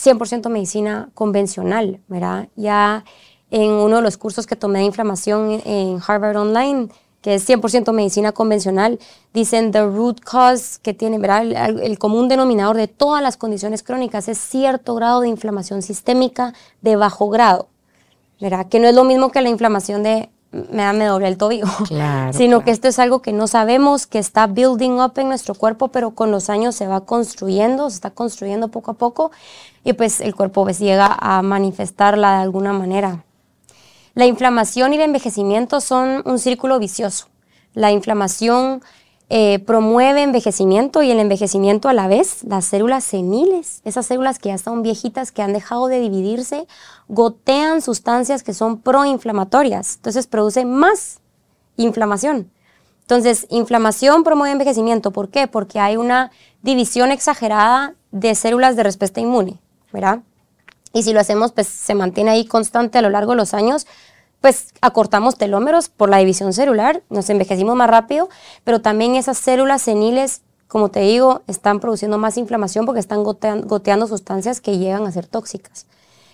[0.05, 2.49] 100% medicina convencional, ¿verdad?
[2.55, 3.03] Ya
[3.51, 6.89] en uno de los cursos que tomé de inflamación en Harvard Online,
[7.21, 8.99] que es 100% medicina convencional,
[9.33, 11.43] dicen the root cause que tiene, ¿verdad?
[11.81, 16.95] El, común denominador de todas las condiciones crónicas es cierto grado de inflamación sistémica de
[16.95, 17.67] bajo grado,
[18.39, 18.67] ¿verdad?
[18.67, 21.67] Que no es lo mismo que la inflamación de me da me doble el tobillo,
[22.31, 25.89] sino que esto es algo que no sabemos, que está building up en nuestro cuerpo,
[25.89, 29.31] pero con los años se va construyendo, se está construyendo poco a poco
[29.83, 33.23] y pues el cuerpo pues, llega a manifestarla de alguna manera.
[34.13, 37.27] La inflamación y el envejecimiento son un círculo vicioso.
[37.73, 38.81] La inflamación
[39.29, 44.49] eh, promueve envejecimiento y el envejecimiento a la vez, las células seniles, esas células que
[44.49, 46.65] ya están viejitas, que han dejado de dividirse,
[47.07, 49.97] gotean sustancias que son proinflamatorias.
[49.97, 51.19] Entonces produce más
[51.77, 52.51] inflamación.
[53.01, 55.11] Entonces, inflamación promueve envejecimiento.
[55.11, 55.47] ¿Por qué?
[55.47, 59.59] Porque hay una división exagerada de células de respuesta inmune,
[59.91, 60.21] ¿verdad?
[60.93, 63.85] Y si lo hacemos, pues se mantiene ahí constante a lo largo de los años,
[64.41, 68.29] pues acortamos telómeros por la división celular, nos envejecimos más rápido,
[68.63, 74.07] pero también esas células seniles, como te digo, están produciendo más inflamación porque están goteando,
[74.07, 75.87] sustancias que llegan a ser tóxicas.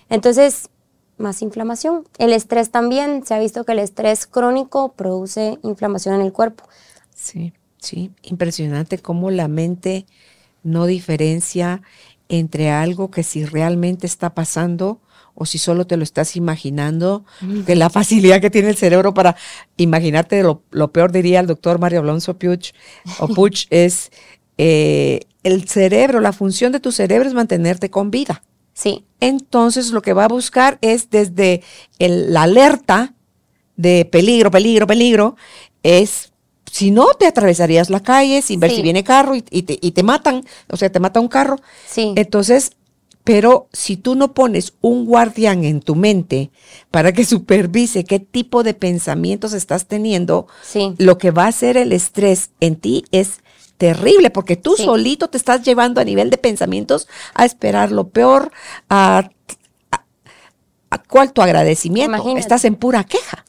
[0.09, 0.69] Entonces,
[1.17, 2.07] más inflamación.
[2.17, 6.65] El estrés también, se ha visto que el estrés crónico produce inflamación en el cuerpo.
[7.15, 10.05] Sí, sí, impresionante cómo la mente
[10.63, 11.81] no diferencia
[12.29, 15.01] entre algo que si realmente está pasando
[15.35, 17.25] o si solo te lo estás imaginando,
[17.65, 19.35] que la facilidad que tiene el cerebro para
[19.75, 22.71] imaginarte lo, lo peor, diría el doctor Mario Alonso Puch,
[23.19, 24.11] o Puch, es
[24.57, 28.43] eh, el cerebro, la función de tu cerebro es mantenerte con vida.
[28.73, 29.05] Sí.
[29.19, 31.61] Entonces lo que va a buscar es desde
[31.99, 33.13] la alerta
[33.75, 35.35] de peligro, peligro, peligro,
[35.83, 36.31] es
[36.75, 40.03] si no, te atravesarías la calle sin ver si viene carro y, te, y, te,
[40.03, 41.55] matan, o sea, te mata un carro.
[41.87, 42.11] Sí.
[42.17, 42.73] Entonces,
[43.23, 46.51] pero si tú no pones un guardián en tu mente
[46.91, 50.47] para que supervise qué tipo de pensamientos estás teniendo,
[50.97, 53.39] lo que va a hacer el estrés en ti es
[53.77, 58.51] terrible, porque tú solito te estás llevando a nivel de pensamientos a esperar lo peor,
[58.89, 59.29] a,
[60.89, 62.35] a, cuál tu agradecimiento.
[62.35, 63.45] Estás en pura queja.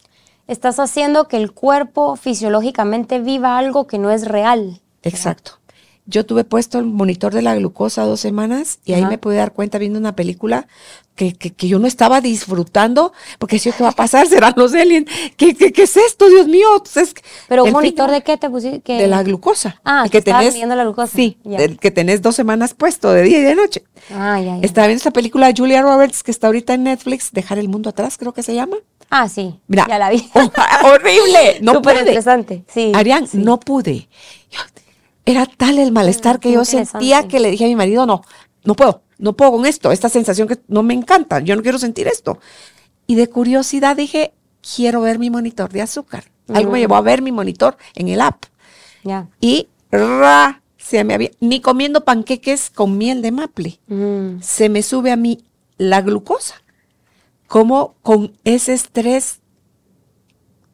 [0.47, 4.81] Estás haciendo que el cuerpo fisiológicamente viva algo que no es real.
[5.03, 5.59] Exacto
[6.07, 9.53] yo tuve puesto el monitor de la glucosa dos semanas y ahí me pude dar
[9.53, 10.69] cuenta viendo una película
[11.17, 14.27] que, que, yo no estaba disfrutando, porque si ¿qué va a pasar?
[14.29, 15.11] ¿Serán los aliens?
[15.37, 16.69] ¿Qué, qué, es esto, Dios mío?
[17.49, 18.93] ¿Pero un monitor de qué te pusiste?
[18.93, 19.81] De la glucosa.
[19.83, 21.17] Ah, que, que tenés, la glucosa.
[21.17, 21.39] Sí,
[21.81, 23.83] que tenés dos semanas puesto, de día y de noche.
[24.13, 24.59] Ah, ya.
[24.59, 27.89] Estaba viendo esta película de Julia Roberts, que está ahorita en Netflix, Dejar el Mundo
[27.89, 28.77] Atrás, creo que se llama.
[29.11, 29.59] Ah, sí.
[29.69, 30.29] Mira, ya la vi.
[30.85, 31.59] horrible.
[31.61, 32.93] No Súper interesante, sí.
[32.95, 34.09] Arián, no pude.
[34.51, 34.61] Yo,
[35.25, 38.23] era tal el malestar que yo sentía que le dije a mi marido, no,
[38.65, 41.79] no puedo, no puedo con esto, esta sensación que no me encanta, yo no quiero
[41.79, 42.39] sentir esto.
[43.07, 44.33] Y de curiosidad dije,
[44.75, 46.25] quiero ver mi monitor de azúcar.
[46.53, 48.45] Algo me llevó a ver mi monitor en el app.
[49.41, 53.81] Y ra, se me había, ni comiendo panqueques con miel de maple,
[54.41, 55.45] se me sube a mí
[55.77, 56.55] la glucosa.
[57.47, 59.41] Como con ese estrés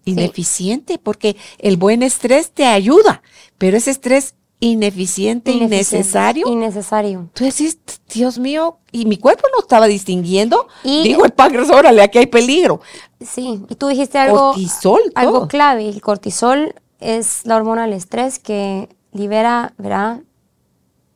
[0.04, 3.22] ineficiente, porque el buen estrés te ayuda,
[3.58, 6.46] pero ese estrés ineficiente, innecesario.
[6.48, 7.28] Innecesario.
[7.34, 7.78] Tú decís,
[8.12, 10.68] Dios mío, y mi cuerpo no estaba distinguiendo.
[10.84, 12.80] Y Digo, el páncreas, órale, aquí hay peligro.
[13.20, 14.52] Sí, y tú dijiste algo.
[14.52, 15.00] Cortisol.
[15.16, 15.88] Algo clave.
[15.88, 20.20] El cortisol es la hormona del estrés que libera, ¿verdad?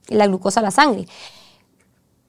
[0.09, 1.07] La glucosa a la sangre.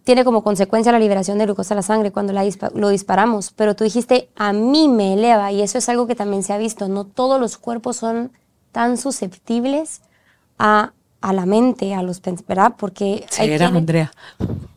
[0.07, 3.51] Tiene como consecuencia la liberación de glucosa a la sangre cuando la lo disparamos.
[3.51, 6.57] Pero tú dijiste, a mí me eleva, y eso es algo que también se ha
[6.57, 6.87] visto.
[6.87, 8.31] No todos los cuerpos son
[8.71, 9.99] tan susceptibles
[10.57, 12.75] a a la mente, a los ¿verdad?
[12.77, 13.25] Porque...
[13.29, 14.13] Sí, era Andrea.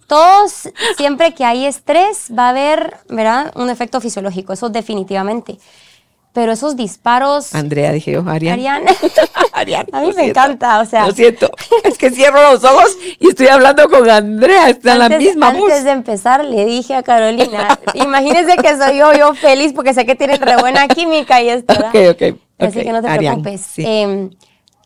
[0.08, 3.52] Todos, siempre que hay estrés, va a haber, ¿verdad?
[3.54, 5.58] Un efecto fisiológico, eso definitivamente.
[6.32, 7.54] Pero esos disparos...
[7.54, 8.84] Andrea, dije yo, Arián.
[9.92, 11.06] A mí me encanta, o sea...
[11.06, 11.50] Lo siento,
[11.84, 15.70] es que cierro los ojos y estoy hablando con Andrea, está en la misma voz.
[15.70, 20.06] Antes de empezar, le dije a Carolina, imagínese que soy yo, yo feliz porque sé
[20.06, 21.90] que tienen re buena química y esto, ¿verdad?
[21.90, 22.38] Ok, ok.
[22.58, 23.60] Así que no te preocupes.
[23.60, 23.84] Sí.
[23.86, 24.30] Em,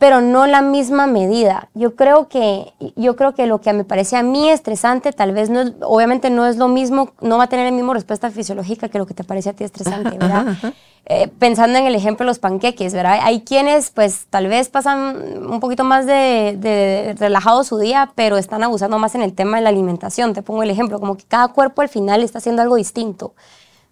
[0.05, 1.71] pero no la misma medida.
[1.73, 5.49] Yo creo que, yo creo que lo que me parece a mí estresante, tal vez
[5.49, 8.91] no es, obviamente no es lo mismo, no va a tener la misma respuesta fisiológica
[8.91, 10.59] que lo que te parece a ti estresante, ¿verdad?
[11.07, 13.21] Eh, pensando en el ejemplo de los panqueques, ¿verdad?
[13.23, 18.37] Hay quienes, pues, tal vez pasan un poquito más de, de, relajado su día, pero
[18.37, 20.35] están abusando más en el tema de la alimentación.
[20.35, 23.33] Te pongo el ejemplo, como que cada cuerpo al final está haciendo algo distinto,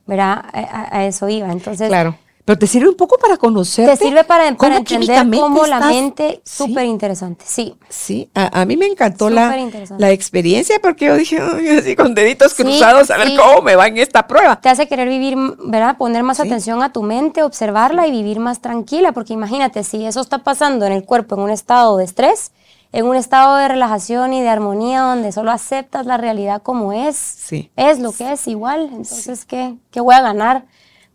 [0.06, 0.44] ¿verdad?
[0.52, 1.50] A, a eso iba.
[1.50, 2.16] Entonces, claro.
[2.44, 3.88] Pero te sirve un poco para conocer.
[3.88, 7.76] Te sirve para, entender cómo la mente, súper interesante, sí.
[7.88, 9.56] Sí, a, mí me encantó la,
[9.96, 13.98] la, experiencia porque yo dije, así con deditos cruzados, a ver cómo me va en
[13.98, 14.60] esta prueba.
[14.60, 15.96] Te hace querer vivir, ¿verdad?
[15.96, 20.20] Poner más atención a tu mente, observarla y vivir más tranquila, porque imagínate, si eso
[20.20, 22.50] está pasando en el cuerpo en un estado de estrés,
[22.90, 27.38] en un estado de relajación y de armonía donde solo aceptas la realidad como es,
[27.76, 30.66] es lo que es igual, entonces, ¿qué, ¿qué voy a ganar?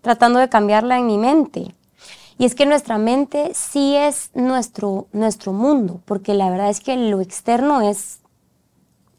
[0.07, 1.75] Tratando de cambiarla en mi mente.
[2.37, 6.95] Y es que nuestra mente sí es nuestro, nuestro mundo, porque la verdad es que
[6.95, 8.19] lo externo es,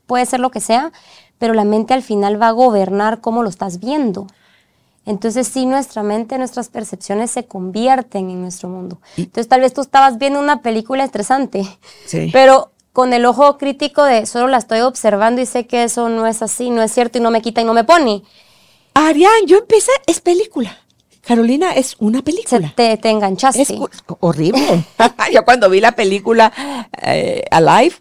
[0.06, 0.90] puede ser lo que sea,
[1.36, 4.28] pero la mente al final va a gobernar cómo lo estás viendo.
[5.04, 8.98] Entonces sí, nuestra mente, nuestras percepciones se convierten en nuestro mundo.
[9.18, 11.68] Entonces tal vez tú estabas viendo una película estresante,
[12.32, 16.26] pero con el ojo crítico de solo la estoy observando y sé que eso no
[16.26, 18.22] es así, no es cierto y no me quita y no me pone.
[19.06, 20.76] Arián, yo empecé, es película.
[21.22, 22.72] Carolina, es una película.
[22.74, 23.62] te, te enganchaste.
[23.62, 23.72] Es
[24.20, 24.84] horrible.
[25.32, 26.52] yo cuando vi la película
[27.02, 27.96] eh, Alive,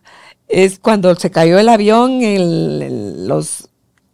[0.48, 3.70] es cuando se cayó el avión en los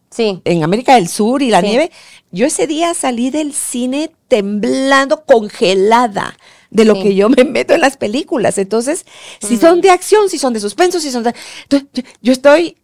[0.09, 0.41] sí.
[0.43, 1.91] en América del Sur y la nieve.
[2.31, 6.35] Yo ese día salí del cine temblando, congelada
[6.71, 8.57] de lo que yo me meto en las películas.
[8.57, 9.05] Entonces,
[9.39, 11.35] si son de acción, si son de suspenso, si son de...
[11.69, 12.77] Entonces, yo estoy...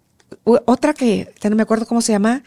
[0.44, 2.44] Otra que, no me acuerdo cómo se llama,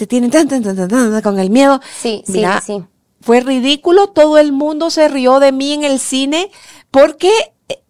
[0.00, 1.78] te tienen tan, tan, tan, tan, con el miedo.
[2.00, 2.82] Sí, sí, sí.
[3.20, 6.50] Fue ridículo, todo el mundo se rió de mí en el cine
[6.90, 7.30] porque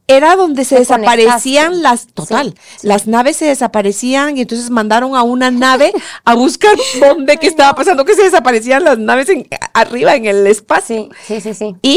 [0.08, 5.52] era donde se desaparecían las, total, las naves se desaparecían y entonces mandaron a una
[5.52, 5.92] nave
[6.24, 10.48] a buscar dónde, qué estaba pasando, que se desaparecían las naves en, arriba en el
[10.48, 11.10] espacio.
[11.28, 11.96] Sí, sí, sí, Y,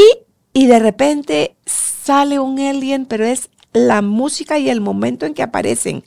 [0.52, 5.42] y de repente sale un alien, pero es la música y el momento en que
[5.42, 6.04] aparecen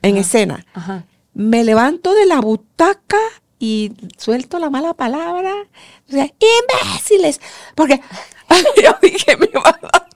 [0.00, 0.64] en escena.
[1.34, 3.18] Me levanto de la butaca
[3.60, 5.52] y suelto la mala palabra.
[6.08, 7.40] O sea, imbéciles.
[7.76, 8.00] Porque
[8.82, 10.08] yo dije, me va, a dar,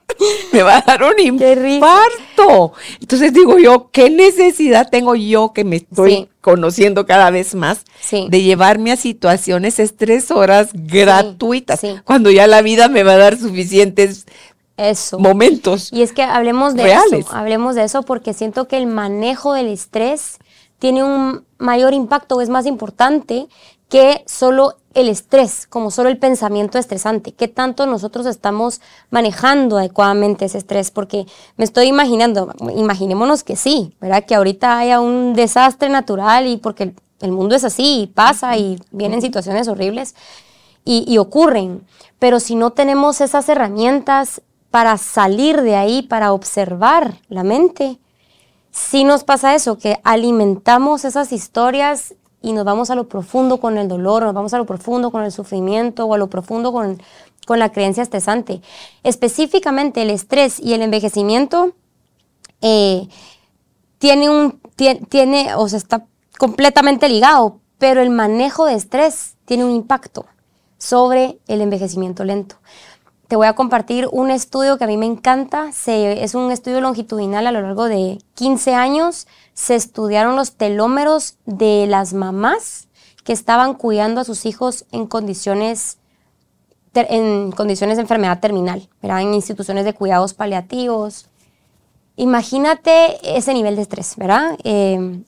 [0.51, 2.73] me va a dar un infarto.
[2.99, 8.41] Entonces digo yo, ¿qué necesidad tengo yo que me estoy conociendo cada vez más de
[8.41, 11.81] llevarme a situaciones estresoras gratuitas?
[12.03, 14.25] Cuando ya la vida me va a dar suficientes
[14.75, 15.19] eso.
[15.19, 15.93] momentos.
[15.93, 19.67] Y es que hablemos de eso, hablemos de eso porque siento que el manejo del
[19.67, 20.39] estrés
[20.85, 23.47] tiene un mayor impacto o es más importante
[23.89, 27.31] que solo el estrés, como solo el pensamiento estresante.
[27.31, 30.91] ¿Qué tanto nosotros estamos manejando adecuadamente ese estrés?
[30.91, 31.25] Porque
[31.57, 34.25] me estoy imaginando, imaginémonos que sí, ¿verdad?
[34.25, 38.79] Que ahorita haya un desastre natural y porque el mundo es así, y pasa y
[38.91, 40.13] vienen situaciones horribles
[40.83, 41.81] y, y ocurren.
[42.19, 47.97] Pero si no tenemos esas herramientas para salir de ahí, para observar la mente,
[48.75, 53.77] sí nos pasa eso, que alimentamos esas historias y nos vamos a lo profundo con
[53.77, 57.01] el dolor, nos vamos a lo profundo con el sufrimiento o a lo profundo con,
[57.47, 58.61] con la creencia estresante.
[59.03, 61.71] Específicamente el estrés y el envejecimiento
[62.61, 63.07] eh,
[63.97, 66.05] tiene un, tiene, o sea, está
[66.37, 70.25] completamente ligado, pero el manejo de estrés tiene un impacto
[70.77, 72.57] sobre el envejecimiento lento
[73.27, 75.69] te voy a compartir un estudio que a mí me encanta.
[75.69, 79.27] es un estudio longitudinal a lo largo de 15 años.
[79.53, 82.87] Se estudiaron los telómeros de las mamás
[83.23, 85.97] que estaban cuidando a sus hijos en condiciones,
[86.93, 91.27] en condiciones de enfermedad terminal, en instituciones de cuidados paliativos.
[92.17, 94.57] Imagínate ese nivel de estrés, ¿verdad?
[94.63, 95.23] Eh,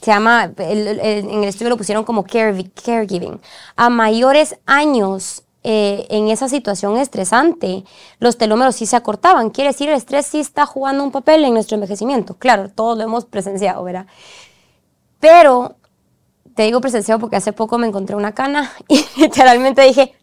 [0.00, 3.40] se llama, en el estudio lo pusieron como caregiving.
[3.76, 7.82] A mayores años eh, en esa situación estresante,
[8.20, 9.50] los telómeros sí se acortaban.
[9.50, 12.36] Quiere decir, el estrés sí está jugando un papel en nuestro envejecimiento.
[12.38, 14.06] Claro, todos lo hemos presenciado, ¿verdad?
[15.18, 15.74] Pero,
[16.54, 20.14] te digo presenciado porque hace poco me encontré una cana y literalmente dije,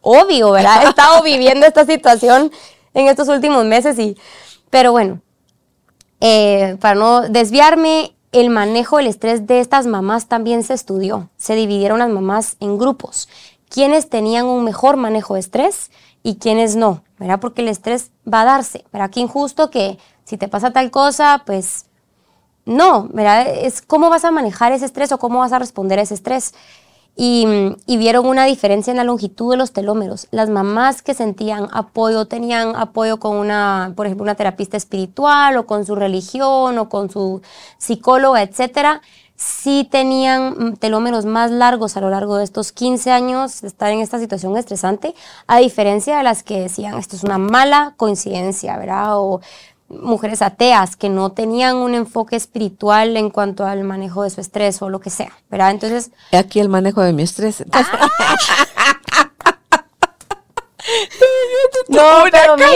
[0.00, 0.82] obvio, ¿verdad?
[0.82, 2.50] He estado viviendo esta situación
[2.94, 4.16] en estos últimos meses y,
[4.70, 5.20] pero bueno,
[6.22, 11.28] eh, para no desviarme, el manejo del estrés de estas mamás también se estudió.
[11.36, 13.28] Se dividieron las mamás en grupos
[13.68, 15.90] quiénes tenían un mejor manejo de estrés
[16.22, 17.40] y quiénes no, ¿verdad?
[17.40, 19.10] Porque el estrés va a darse, ¿verdad?
[19.10, 21.86] Qué injusto que si te pasa tal cosa, pues
[22.64, 23.46] no, ¿verdad?
[23.48, 26.54] Es cómo vas a manejar ese estrés o cómo vas a responder a ese estrés.
[27.16, 27.46] y,
[27.86, 30.28] y, vieron una diferencia en la longitud de los telómeros.
[30.30, 35.66] Las mamás que sentían apoyo, tenían apoyo con una, por ejemplo, una terapista espiritual o
[35.66, 37.42] con su religión o con su
[37.78, 39.02] psicóloga, etcétera,
[39.38, 44.00] sí tenían telómeros más largos a lo largo de estos 15 años de estar en
[44.00, 45.14] esta situación estresante,
[45.46, 49.18] a diferencia de las que decían, esto es una mala coincidencia, ¿verdad?
[49.18, 49.40] O
[49.88, 54.82] mujeres ateas que no tenían un enfoque espiritual en cuanto al manejo de su estrés
[54.82, 55.70] o lo que sea, ¿verdad?
[55.70, 56.10] Entonces...
[56.32, 57.64] Aquí el manejo de mi estrés.
[61.88, 62.68] no, pero mira,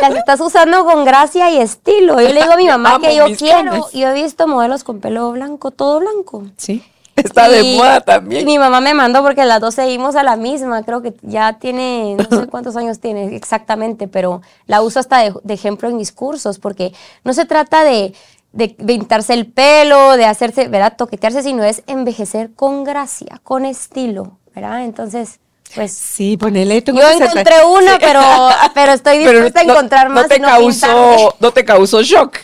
[0.00, 2.20] las estás usando con gracia y estilo.
[2.20, 3.88] Yo le digo a mi mamá que yo quiero.
[3.92, 6.44] Yo he visto modelos con pelo blanco, todo blanco.
[6.56, 6.84] Sí.
[7.16, 8.44] Está de moda también.
[8.46, 10.82] Mi mamá me mandó porque las dos seguimos a la misma.
[10.84, 15.54] Creo que ya tiene, no sé cuántos años tiene exactamente, pero la uso hasta de,
[15.54, 16.92] ejemplo en mis cursos porque
[17.24, 18.14] no se trata de,
[18.52, 20.94] de pintarse el pelo, de hacerse, ¿verdad?
[20.96, 24.84] Toquetearse, sino es envejecer con gracia, con estilo, ¿verdad?
[24.84, 25.40] Entonces.
[25.74, 26.82] Pues sí, ponele.
[26.82, 28.20] Yo encontré uno, pero,
[28.74, 30.24] pero estoy dispuesta a encontrar más.
[30.24, 32.38] No te, causó, no te causó shock.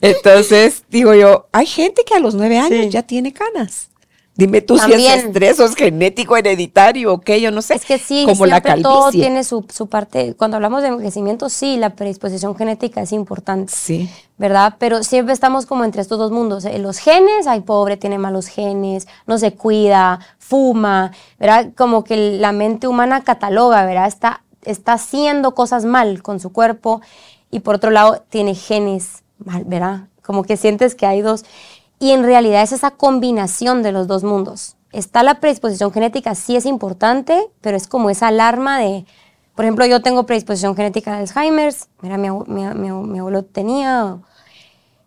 [0.00, 3.91] Entonces, digo yo, hay gente que a los nueve años ya tiene canas.
[4.42, 7.74] Dime tú si es estrés o es genético, hereditario o qué, yo no sé.
[7.74, 10.34] Es que sí, como la todo tiene su, su, parte.
[10.34, 13.72] Cuando hablamos de envejecimiento, sí, la predisposición genética es importante.
[13.72, 14.10] Sí.
[14.38, 14.74] ¿Verdad?
[14.80, 16.64] Pero siempre estamos como entre estos dos mundos.
[16.64, 21.68] Eh, los genes, ay, pobre, tiene malos genes, no se cuida, fuma, ¿verdad?
[21.76, 24.08] Como que la mente humana cataloga, ¿verdad?
[24.08, 27.00] Está, está haciendo cosas mal con su cuerpo
[27.52, 30.08] y por otro lado tiene genes mal, ¿verdad?
[30.22, 31.44] Como que sientes que hay dos.
[32.02, 34.74] Y en realidad es esa combinación de los dos mundos.
[34.90, 39.06] Está la predisposición genética, sí es importante, pero es como esa alarma de,
[39.54, 44.18] por ejemplo, yo tengo predisposición genética de Alzheimer's, mira, mi, abuelo tenía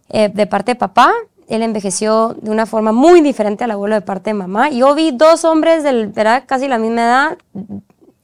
[0.07, 1.11] eh, de parte de papá,
[1.49, 4.69] él envejeció de una forma muy diferente al abuelo de parte de mamá.
[4.69, 6.45] Yo vi dos hombres de ¿verdad?
[6.47, 7.37] casi la misma edad,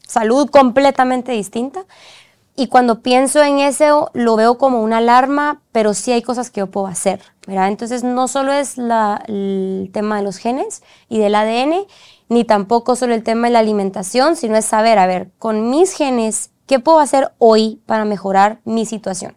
[0.08, 1.84] salud completamente distinta,
[2.56, 6.60] y cuando pienso en eso, lo veo como una alarma, pero sí hay cosas que
[6.60, 7.70] yo puedo hacer, ¿verdad?
[7.70, 11.86] Entonces, no solo es el tema de los genes y del ADN,
[12.28, 15.94] ni tampoco solo el tema de la alimentación, sino es saber, a ver, con mis
[15.94, 19.36] genes, ¿qué puedo hacer hoy para mejorar mi situación?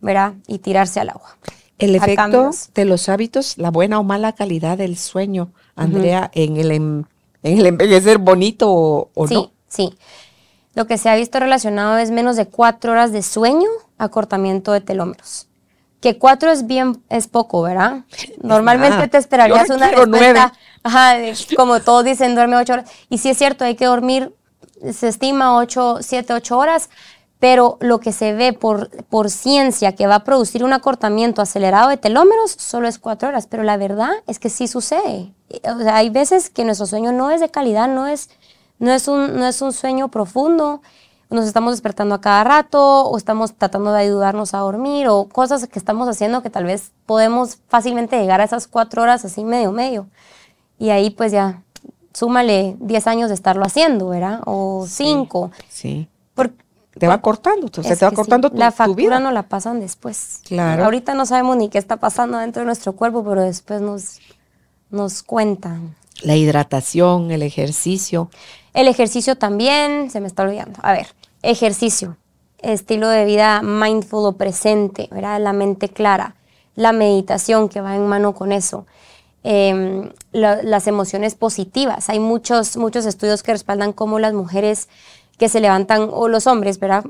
[0.00, 0.34] ¿Verdad?
[0.48, 1.36] Y tirarse al agua.
[1.78, 6.70] El efecto de los hábitos, la buena o mala calidad del sueño, Andrea, en, el,
[6.70, 7.06] en,
[7.42, 9.42] el envejecer bonito o, o sí, no.
[9.42, 9.94] Sí, sí.
[10.74, 13.68] Lo que se ha visto relacionado es menos de cuatro horas de sueño,
[13.98, 15.48] acortamiento de telómeros.
[16.00, 18.04] Que cuatro es bien, es poco, ¿verdad?
[18.42, 20.52] Normalmente te esperarías una respuesta,
[20.82, 21.16] ajá,
[21.56, 22.90] como todos dicen, duerme ocho horas.
[23.08, 24.34] Y sí es cierto, hay que dormir,
[24.92, 26.88] se estima ocho, siete, ocho horas,
[27.42, 31.88] pero lo que se ve por, por ciencia que va a producir un acortamiento acelerado
[31.88, 35.32] de telómeros solo es cuatro horas, pero la verdad es que sí sucede.
[35.64, 38.30] O sea, hay veces que nuestro sueño no es de calidad, no es
[38.82, 40.82] no es un, no es un sueño profundo,
[41.30, 45.68] nos estamos despertando a cada rato o estamos tratando de ayudarnos a dormir o cosas
[45.68, 49.70] que estamos haciendo que tal vez podemos fácilmente llegar a esas cuatro horas así medio
[49.70, 50.08] medio.
[50.80, 51.62] Y ahí pues ya
[52.12, 54.40] súmale 10 años de estarlo haciendo, ¿verdad?
[54.46, 55.52] O 5.
[55.68, 56.08] Sí.
[56.98, 59.20] te va cortando, se te va cortando tu, La factura vida.
[59.20, 60.40] no la pasan después.
[60.44, 60.84] Claro.
[60.84, 64.18] Ahorita no sabemos ni qué está pasando dentro de nuestro cuerpo, pero después nos,
[64.90, 65.94] nos cuentan.
[66.22, 68.28] La hidratación, el ejercicio.
[68.74, 70.80] El ejercicio también, se me está olvidando.
[70.82, 71.08] A ver,
[71.42, 72.16] ejercicio,
[72.58, 75.40] estilo de vida mindful o presente, ¿verdad?
[75.40, 76.36] La mente clara,
[76.74, 78.86] la meditación que va en mano con eso.
[79.44, 82.08] Em, las emociones positivas.
[82.08, 84.88] Hay muchos, muchos estudios que respaldan cómo las mujeres
[85.36, 87.04] que se levantan, o los hombres, ¿verdad?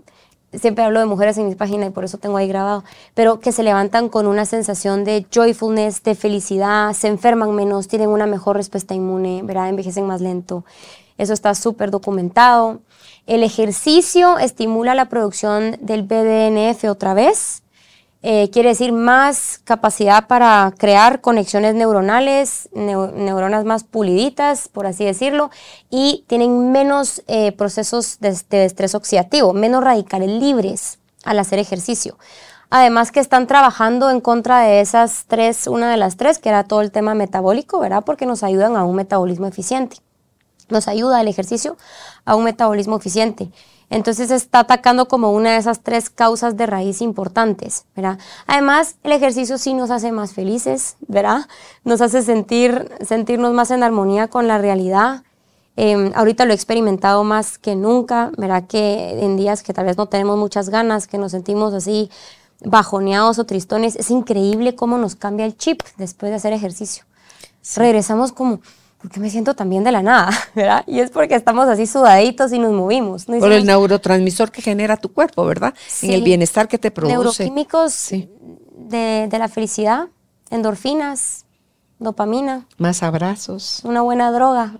[0.54, 2.84] Siempre hablo de mujeres en mi página y por eso tengo ahí grabado,
[3.14, 8.08] pero que se levantan con una sensación de joyfulness, de felicidad, se enferman menos, tienen
[8.08, 9.68] una mejor respuesta inmune, ¿verdad?
[9.68, 10.64] Envejecen más lento.
[11.18, 12.80] Eso está súper documentado.
[13.26, 17.62] El ejercicio estimula la producción del BDNF otra vez.
[18.24, 25.50] Eh, quiere decir más capacidad para crear conexiones neuronales, neuronas más puliditas, por así decirlo,
[25.90, 32.16] y tienen menos eh, procesos de, de estrés oxidativo, menos radicales libres al hacer ejercicio.
[32.70, 36.62] Además que están trabajando en contra de esas tres, una de las tres, que era
[36.62, 38.04] todo el tema metabólico, ¿verdad?
[38.04, 39.96] Porque nos ayudan a un metabolismo eficiente
[40.68, 41.76] nos ayuda el ejercicio
[42.24, 43.50] a un metabolismo eficiente.
[43.92, 48.18] Entonces está atacando como una de esas tres causas de raíz importantes, ¿verdad?
[48.46, 51.46] Además, el ejercicio sí nos hace más felices, ¿verdad?
[51.84, 55.24] Nos hace sentir, sentirnos más en armonía con la realidad.
[55.76, 58.64] Em, ahorita lo he experimentado más que nunca, ¿verdad?
[58.66, 62.10] Que en días que tal vez no tenemos muchas ganas, que nos sentimos así
[62.64, 67.04] bajoneados o tristones, es increíble cómo nos cambia el chip después de hacer ejercicio.
[67.76, 68.60] Regresamos como
[69.02, 70.30] ¿por qué me siento tan bien de la nada?
[70.54, 70.84] ¿verdad?
[70.86, 73.28] Y es porque estamos así sudaditos y nos movimos.
[73.28, 73.38] ¿no?
[73.40, 75.74] Por el neurotransmisor que genera tu cuerpo, ¿verdad?
[75.88, 76.06] Sí.
[76.06, 77.12] En el bienestar que te produce.
[77.14, 78.30] Neuroquímicos Sí.
[78.76, 80.06] de, de la felicidad,
[80.50, 81.44] endorfinas,
[81.98, 83.80] dopamina, Más abrazos.
[83.84, 84.74] una buena droga,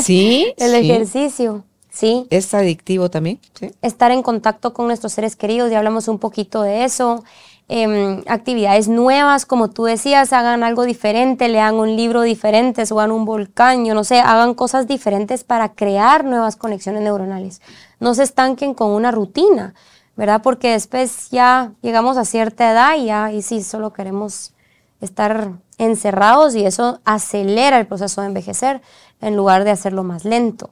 [0.00, 0.54] Sí.
[0.58, 0.76] el sí.
[0.90, 2.26] ejercicio, sí.
[2.30, 3.40] Es adictivo también.
[3.58, 3.70] Sí.
[3.82, 7.24] estar en contacto con nuestros seres queridos, ya hablamos un poquito de eso.
[7.66, 13.24] Em, actividades nuevas, como tú decías, hagan algo diferente, lean un libro diferente, suban un
[13.24, 17.62] volcán, yo no sé, hagan cosas diferentes para crear nuevas conexiones neuronales.
[18.00, 19.74] No se estanquen con una rutina,
[20.14, 20.42] ¿verdad?
[20.42, 24.52] Porque después ya llegamos a cierta edad y ya, y sí, solo queremos
[25.00, 28.82] estar encerrados y eso acelera el proceso de envejecer
[29.22, 30.68] en lugar de hacerlo más lento.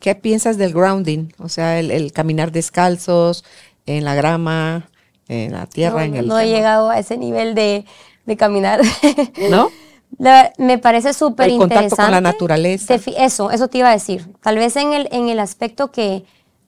[0.00, 1.28] ¿Qué piensas del grounding?
[1.38, 3.44] O sea, el, el caminar descalzos
[3.86, 4.88] en la grama,
[5.28, 6.28] en la tierra, no, en el.
[6.28, 7.84] no he llegado a ese nivel de,
[8.26, 8.80] de caminar.
[9.50, 9.70] ¿No?
[10.18, 12.02] La- me parece súper El contacto interesante.
[12.04, 12.94] con la naturaleza.
[13.16, 14.28] Eso, eso te iba a decir.
[14.42, 16.24] Tal vez en el, en el aspecto que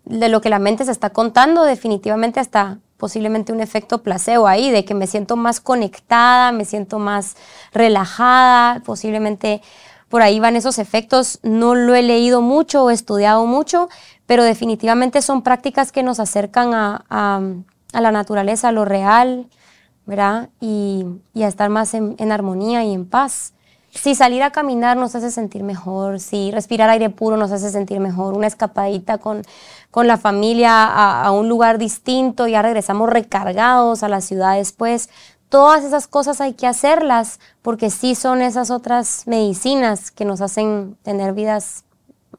[0.07, 4.71] de lo que la mente se está contando, definitivamente hasta posiblemente un efecto placebo ahí,
[4.71, 7.37] de que me siento más conectada, me siento más
[7.73, 9.61] relajada, posiblemente
[10.09, 11.39] por ahí van esos efectos.
[11.43, 13.89] No lo he leído mucho o estudiado mucho,
[14.27, 17.41] pero definitivamente son prácticas que nos acercan a, a-
[17.95, 19.47] a la naturaleza, a lo real,
[20.07, 20.51] ¿verdad?
[20.61, 23.55] Y, y a estar más en, armonía y en paz.
[23.91, 28.01] Si salir a caminar nos hace sentir mejor, si respirar aire puro nos hace sentir
[28.01, 29.43] mejor, una escapadita con,
[29.93, 35.09] con la familia a, a un lugar distinto, ya regresamos recargados a la ciudad después.
[35.49, 40.97] Todas esas cosas hay que hacerlas porque sí son esas otras medicinas que nos hacen
[41.05, 41.84] tener vidas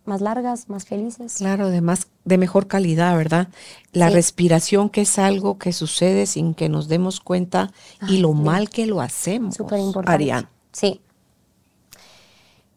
[0.06, 1.36] más largas, más felices.
[1.38, 3.47] Claro, de más, de mejor calidad, ¿verdad?
[3.91, 4.14] La Sí.
[4.16, 7.72] respiración que es algo que sucede sin que nos demos cuenta
[8.08, 8.36] y lo sí.
[8.36, 9.56] mal que lo hacemos.
[9.56, 10.47] Súper importante.
[10.72, 11.01] Sí.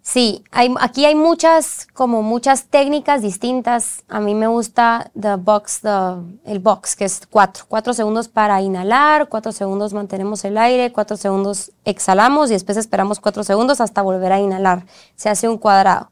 [0.00, 4.04] Sí, hay, aquí hay muchas, como muchas técnicas distintas.
[4.08, 7.64] A mí me gusta the box, the- el box, que es cuatro.
[7.68, 13.20] Cuatro segundos para inhalar, cuatro segundos mantenemos el aire, cuatro segundos exhalamos y después esperamos
[13.20, 14.86] cuatro segundos hasta volver a inhalar.
[15.14, 16.10] Se hace un cuadrado.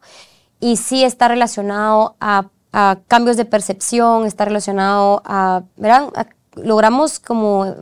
[0.60, 2.48] Y sí está relacionado a,
[3.08, 6.08] cambios de percepción, está relacionado a, ¿verdad?
[6.14, 6.26] A-
[6.56, 7.74] logramos como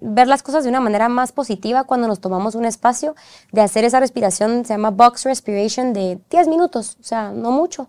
[0.00, 3.14] ver las cosas de una manera más positiva cuando nos tomamos un espacio
[3.52, 7.88] de hacer esa respiración, se llama box respiration, de 10 minutos, o sea, no mucho,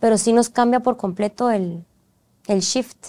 [0.00, 1.84] pero sí nos cambia por completo el,
[2.48, 3.08] el shift.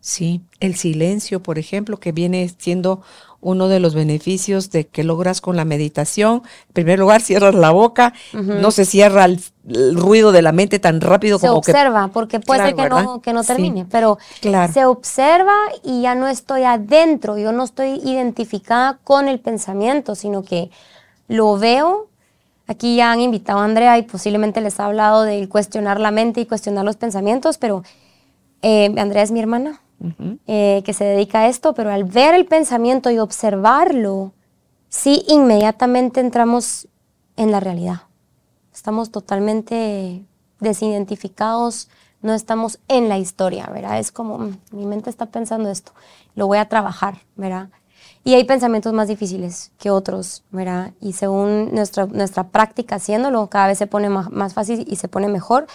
[0.00, 3.02] Sí, el silencio, por ejemplo, que viene siendo
[3.40, 6.42] uno de los beneficios de que logras con la meditación.
[6.68, 10.78] En primer lugar, cierras la boca, no se cierra el, el ruido de la mente
[10.78, 13.48] tan rápido Se como que observa, porque puede ser que no, que no Sí.
[13.48, 14.72] termine, pero Claro.
[14.72, 20.42] se observa y ya no estoy adentro, yo no estoy identificada con el pensamiento, sino
[20.42, 20.70] que
[21.28, 22.08] lo veo.
[22.68, 26.40] Aquí ya han invitado a Andrea y posiblemente les ha hablado de cuestionar la mente
[26.40, 27.84] y cuestionar los pensamientos, pero
[28.62, 29.80] eh, Andrea es mi hermana
[30.46, 34.32] eh, que se dedica a esto, pero al ver el pensamiento y observarlo,
[34.88, 36.88] sí inmediatamente entramos
[37.36, 38.02] en la realidad.
[38.74, 40.24] Estamos totalmente
[40.60, 41.88] desidentificados,
[42.22, 43.98] no estamos en la historia, ¿verdad?
[43.98, 45.92] Es como, "Mm, mi mente está pensando esto,
[46.34, 47.68] lo voy a trabajar, ¿verdad?
[48.24, 50.92] Y hay pensamientos más difíciles que otros, ¿verdad?
[51.00, 55.08] Y según nuestra, nuestra práctica haciéndolo, cada vez se pone más, más fácil y se
[55.08, 55.66] pone mejor.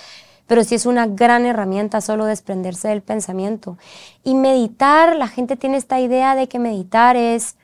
[0.52, 3.78] Pero sí es una gran herramienta solo desprenderse del pensamiento.
[4.22, 7.56] Y meditar, la gente tiene esta idea de que meditar es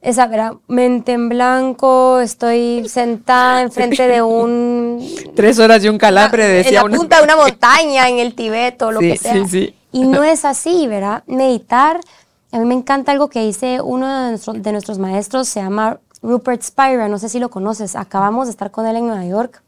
[0.00, 0.54] esa ¿verdad?
[0.66, 5.06] mente en blanco, estoy sentada enfrente de un
[5.36, 8.80] tres horas y un calambre, en la una- punta de una montaña en el Tibet
[8.80, 9.34] o lo Sí, que sea.
[9.34, 9.74] sí, sí.
[9.92, 11.24] Y no es así, ¿verdad?
[11.26, 12.00] Meditar,
[12.52, 15.98] a mí me encanta algo que dice uno de, nuestro- de nuestros maestros, se llama
[16.22, 19.60] Rupert Spira, no sé si lo conoces, acabamos de estar con él en Nueva York.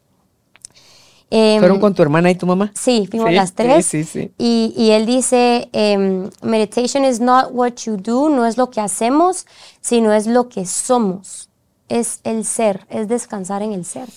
[1.30, 2.72] Em, ¿Fueron con tu hermana y tu mamá?
[2.74, 3.84] Sí, fuimos Sí, las tres.
[3.86, 4.32] Sí, sí, sí.
[4.38, 8.80] Y, y él dice, em, meditation is not what you do, no es lo que
[8.80, 9.46] hacemos,
[9.80, 11.48] sino es lo que somos.
[11.88, 14.08] Es el ser, es descansar en el ser.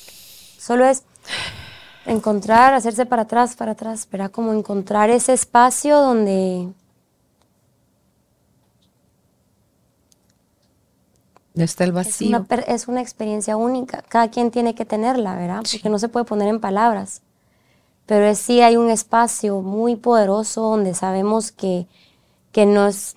[0.59, 1.03] Solo es
[2.05, 6.69] encontrar, hacerse para atrás, para atrás, verá como encontrar ese espacio donde
[11.59, 12.27] No está el es vacío.
[12.29, 14.01] una, es una experiencia única.
[14.07, 15.61] Cada quien tiene que tenerla, ¿verdad?
[15.69, 17.21] Porque no se puede poner en palabras.
[18.05, 21.85] Pero es, sí hay un espacio muy poderoso donde sabemos que,
[22.53, 23.13] que, no es,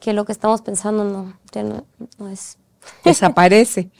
[0.00, 1.84] que lo que estamos pensando no, ya no,
[2.18, 2.56] no es.
[3.04, 3.90] Desaparece.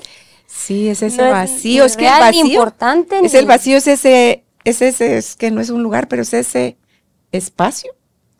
[0.46, 1.84] Sí, es ese No vacío.
[1.84, 2.46] Es que el vacío.
[2.46, 6.06] importante, Es ni- el vacío, es ese, es ese, es que no es un lugar,
[6.08, 6.76] pero es ese
[7.32, 7.92] espacio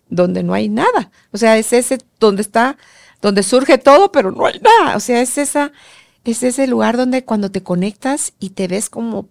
[0.09, 1.11] donde no hay nada.
[1.33, 2.77] O sea, es ese donde está,
[3.23, 4.97] donde surge todo, pero no hay nada.
[4.97, 5.73] O sea, es esa,
[6.25, 9.29] es ese lugar donde cuando te conectas y te ves como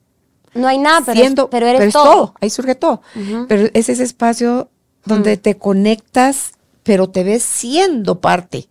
[0.56, 2.34] No hay nada, pero, siendo, es, pero eres es todo.
[2.42, 3.02] Ahí surge todo.
[3.48, 4.70] Pero es ese espacio
[5.06, 8.68] donde te conectas, pero te ves siendo parte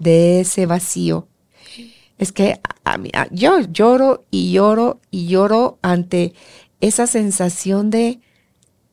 [0.00, 1.26] de ese vacío.
[2.18, 6.32] Es que a mí, a- yo lloro y lloro y lloro ante
[6.80, 8.20] esa sensación de,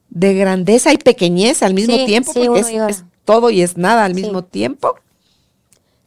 [0.09, 4.05] de grandeza y pequeñez al mismo Sí, tiempo, sí, porque es, todo y es nada
[4.05, 4.21] al Sí.
[4.23, 4.95] mismo tiempo.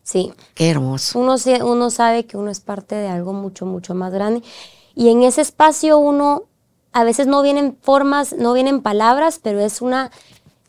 [0.04, 0.32] Sí.
[0.54, 1.18] Qué hermoso.
[1.18, 1.34] Uno,
[1.64, 4.42] uno sabe que uno es parte de algo mucho, mucho más grande.
[4.94, 6.44] Y en ese espacio uno,
[6.92, 10.12] a veces no vienen formas, no vienen palabras, pero es una,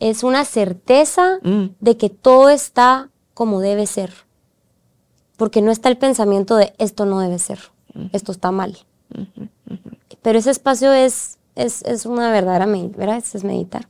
[0.00, 1.66] es una certeza Mm.
[1.78, 4.12] de que todo está como debe ser.
[5.36, 7.60] Porque no está el pensamiento de esto no debe ser,
[8.12, 8.78] esto está mal.
[10.22, 13.22] Pero ese espacio es, es, es una verdadera meditación, ¿verdad?
[13.34, 13.86] Es, meditar.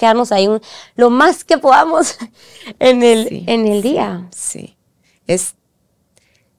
[0.00, 0.60] Quedarnos ahí un-
[0.96, 2.16] lo más que podamos
[2.80, 4.26] en el, Sí, en el día.
[4.34, 4.75] Sí.
[5.26, 5.54] Es,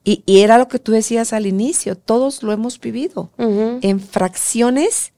[0.04, 5.12] y, y era lo que tú decías al inicio, todos lo hemos vivido en fracciones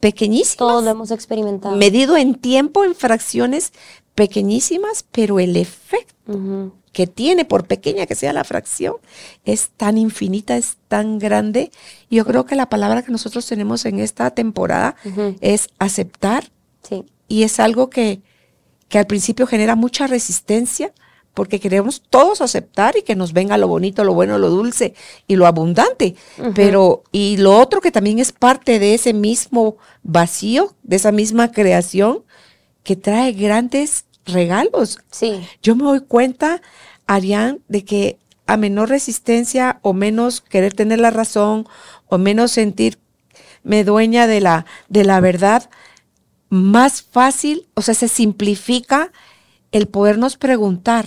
[0.00, 0.56] pequeñísimas.
[0.56, 1.76] Todos lo hemos experimentado.
[1.76, 3.72] medido en tiempo en fracciones
[4.14, 8.96] pequeñísimas, pero el efecto que tiene, por pequeña que sea la fracción,
[9.44, 11.70] es tan infinita, es tan grande.
[12.10, 14.96] Yo creo que la palabra que nosotros tenemos en esta temporada
[15.40, 16.50] es aceptar
[16.82, 18.20] Sí, y es algo que,
[18.88, 20.92] que al principio genera mucha resistencia
[21.34, 24.94] porque queremos todos aceptar y que nos venga lo bonito, lo bueno, lo dulce
[25.26, 26.14] y lo abundante.
[26.54, 31.50] Pero, y lo otro que también es parte de ese mismo vacío, de esa misma
[31.50, 32.24] creación,
[32.82, 34.98] que trae grandes regalos.
[35.10, 36.60] sí, Yo me doy cuenta,
[37.06, 41.66] Arián, de que a menor resistencia o menos querer tener la razón
[42.06, 45.70] o menos sentirme dueña de la, de la verdad,
[46.50, 49.10] más fácil, o sea, se simplifica
[49.72, 51.06] el podernos preguntar.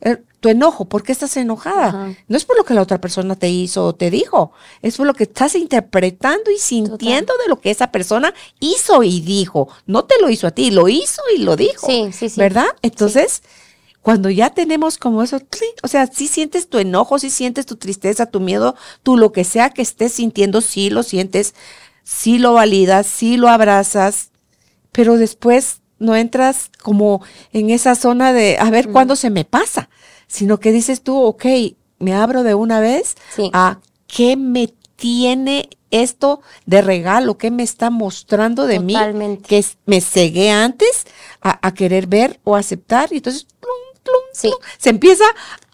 [0.00, 1.86] eh, Tu enojo, ¿por qué estás enojada?
[1.86, 2.14] Ajá.
[2.28, 5.06] No es por lo que la otra persona te hizo o te dijo, es por
[5.06, 9.68] lo que estás interpretando y sintiendo de lo que esa persona hizo y dijo.
[9.86, 11.86] No te lo hizo a ti, lo hizo y lo dijo.
[11.86, 12.38] Sí, sí, sí.
[12.38, 12.66] ¿Verdad?
[12.82, 13.42] Entonces,
[14.02, 15.40] cuando ya tenemos como eso,
[15.82, 19.44] o sea, si sientes tu enojo, si sientes tu tristeza, tu miedo, tú lo que
[19.44, 21.54] sea que estés sintiendo, sí lo sientes,
[22.02, 24.30] sí lo validas, sí lo abrazas,
[24.92, 29.88] pero después no entras como en esa zona de a ver cuándo se me pasa,
[30.26, 31.44] sino que dices tú, ok,
[31.98, 33.50] me abro de una vez Sí.
[33.52, 38.94] a qué me tiene esto de regalo, qué me está mostrando de mí,
[39.46, 41.06] que me cegué antes
[41.40, 44.48] a, a querer ver o aceptar, y entonces plum, plum, Sí.
[44.48, 45.24] plum, se empieza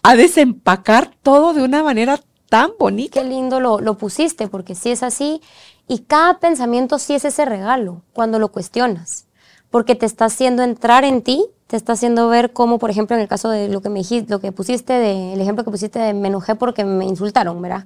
[0.03, 2.19] a desempacar todo de una manera
[2.49, 3.21] tan bonita.
[3.21, 5.41] Qué lindo lo, lo pusiste, porque sí es así.
[5.87, 9.25] Y cada pensamiento sí es ese regalo cuando lo cuestionas.
[9.71, 13.21] Porque te está haciendo entrar en ti, te está haciendo ver cómo, por ejemplo, en
[13.23, 15.97] el caso de lo que me dijiste, lo que pusiste, de, el ejemplo que pusiste
[15.97, 17.85] de me enojé porque me insultaron, ¿verdad?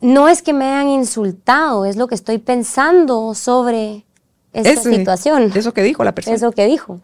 [0.00, 4.04] No es que me hayan insultado, es lo que estoy pensando sobre
[4.52, 5.50] esta Ese- situación.
[5.54, 6.36] Eso que dijo la persona.
[6.36, 7.00] Eso que dijo.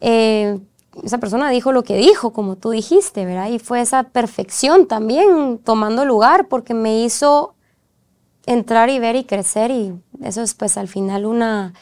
[0.00, 0.58] Eh,
[1.04, 3.48] esa persona dijo lo que dijo, como tú dijiste, ¿verdad?
[3.50, 7.54] Y fue esa perfección también tomando lugar porque me hizo
[8.46, 9.92] entrar y ver y crecer y
[10.22, 11.74] eso es pues al final una,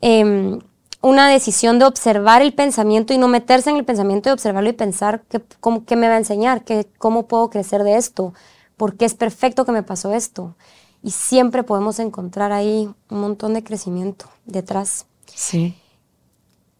[0.00, 0.60] em,
[1.02, 4.72] una decisión de observar el pensamiento y no meterse en el pensamiento y observarlo y
[4.72, 8.34] pensar que, cómo, qué me va a enseñar, que, cómo puedo crecer de esto,
[8.76, 10.56] por qué es perfecto que me pasó esto.
[11.02, 15.06] Y siempre podemos encontrar ahí un montón de crecimiento detrás.
[15.32, 15.76] Sí.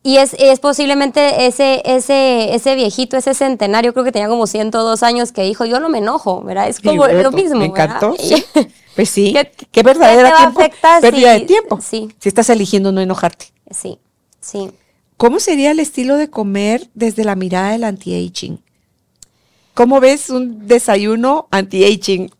[0.02, 5.02] Y es, es posiblemente ese, ese, ese viejito, ese centenario, creo que tenía como 102
[5.02, 6.68] años, que dijo, yo no me enojo, ¿verdad?
[6.68, 7.58] Es como Sí, lo mismo.
[7.58, 7.96] Me ¿verdad?
[7.96, 8.14] encantó.
[8.18, 8.44] sí.
[8.96, 9.32] Pues sí.
[9.70, 10.60] ¿Qué- verdadera tiempo,
[11.00, 11.78] pérdida si- de tiempo.
[11.80, 12.08] sí.
[12.18, 13.46] Si estás eligiendo no enojarte.
[13.70, 13.98] Sí,
[14.40, 14.70] sí.
[15.18, 18.58] ¿Cómo sería el estilo de comer desde la mirada del anti-aging?
[19.74, 22.30] ¿Cómo ves un desayuno anti-aging?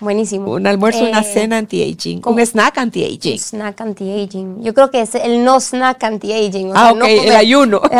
[0.00, 0.52] Buenísimo.
[0.52, 3.38] Un almuerzo, una Eh, cena anti-aging, un snack un anti-aging.
[3.38, 4.62] snack anti-aging.
[4.62, 6.70] Yo creo que es el no snack anti-aging.
[6.74, 7.82] Ah, sea, ok, no el ayuno.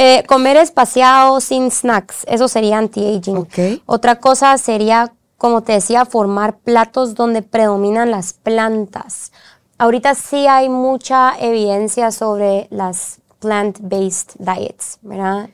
[0.00, 3.36] Eh, comer espaciado sin snacks, eso sería anti-aging.
[3.36, 3.58] Ok.
[3.84, 9.32] Otra cosa sería, como te decía, formar platos donde predominan las plantas.
[9.78, 15.50] Ahorita sí hay mucha evidencia sobre las plant-based diets, ¿verdad?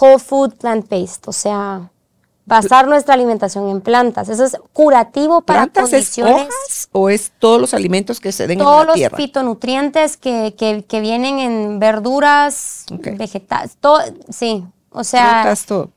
[0.00, 1.90] Whole food plant-based, o sea,
[2.46, 4.28] basar nuestra alimentación en plantas.
[4.28, 8.48] Eso es curativo para ¿Plantas es condiciones hojas o es todos los alimentos que se
[8.48, 9.16] den en todos la los tierra?
[9.16, 14.00] fitonutrientes que, que, que vienen en verduras, vegetales, todo,
[14.30, 15.90] sí, o sea, Frutas, todo.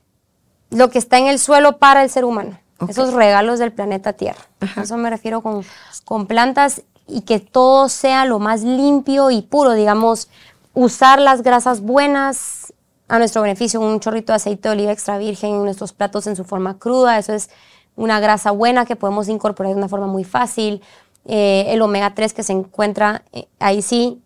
[0.70, 2.58] lo que está en el suelo para el ser humano,
[2.88, 4.40] Esos regalos del planeta Tierra.
[4.76, 5.64] A Eso me refiero con,
[6.04, 10.28] con plantas y que todo sea lo más limpio y puro, digamos,
[10.72, 12.72] usar las grasas buenas
[13.08, 16.36] a nuestro beneficio, un chorrito de aceite de oliva extra virgen en nuestros platos en
[16.36, 17.50] su forma cruda, eso es
[17.96, 20.82] una grasa buena que podemos incorporar de una forma muy fácil.
[21.26, 24.20] Eh, el omega 3 que se encuentra, eh, ahí sí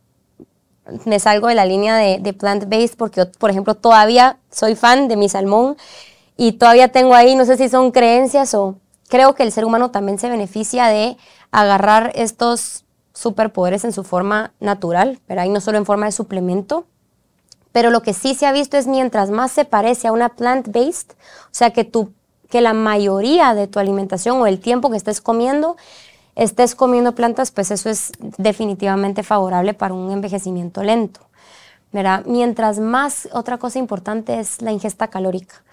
[1.05, 5.16] me salgo de la línea de, de plant-based porque, por ejemplo, todavía soy fan de
[5.16, 5.76] mi salmón
[6.41, 8.76] y todavía tengo ahí, no sé si son creencias o
[9.09, 11.16] creo que el ser humano también se beneficia de
[11.51, 16.86] agarrar estos superpoderes en su forma natural, pero ahí no solo en forma de suplemento.
[17.72, 21.11] Pero lo que sí se ha visto es mientras más se parece a una plant-based,
[21.11, 22.12] o sea que, tu,
[22.49, 25.76] que la mayoría de tu alimentación o el tiempo que estés comiendo
[26.36, 31.20] estés comiendo plantas, pues eso es definitivamente favorable para un envejecimiento lento.
[32.26, 35.64] Mientras más, otra cosa importante es la ingesta calórica.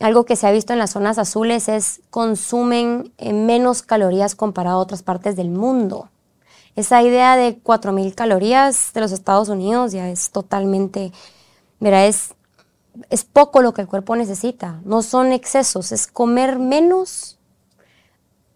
[0.00, 4.78] Algo que se ha visto en las zonas azules es consumen eh, menos calorías comparado
[4.78, 6.08] a otras partes del mundo.
[6.74, 11.12] Esa idea de 4.000 calorías de los Estados Unidos ya es totalmente,
[11.80, 12.34] mira, es,
[13.10, 14.80] es poco lo que el cuerpo necesita.
[14.84, 17.38] No son excesos, es comer menos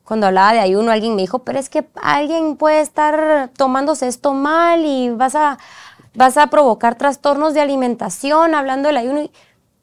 [0.05, 4.35] cuando hablaba de ayuno, alguien me dijo, pero es que alguien puede estar tomándose esto
[4.35, 5.59] mal y vas a,
[6.15, 9.31] vas a provocar trastornos de alimentación hablando del ayuno.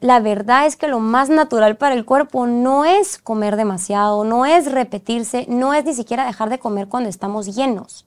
[0.01, 4.47] La verdad es que lo más natural para el cuerpo no es comer demasiado, no
[4.47, 8.05] es repetirse, no es ni siquiera dejar de comer cuando estamos llenos.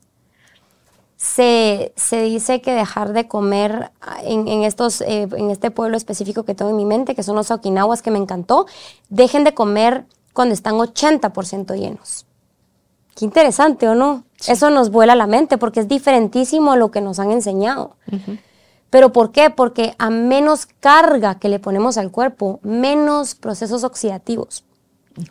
[1.17, 3.93] Se, dice que dejar de comer
[4.25, 7.53] en, estos, eh, en este pueblo específico que tengo en mi mente, que son los
[7.53, 8.67] Okinawas, que me encantó,
[9.09, 12.27] dejen de comer cuando están 80% llenos.
[13.15, 14.25] Qué interesante, ¿o no?
[14.49, 17.95] Eso nos vuela la mente porque es diferentísimo a lo que nos han enseñado.
[18.95, 19.51] ¿Pero por qué?
[19.51, 24.63] Porque a menos carga que le ponemos al cuerpo, menos procesos oxidativos,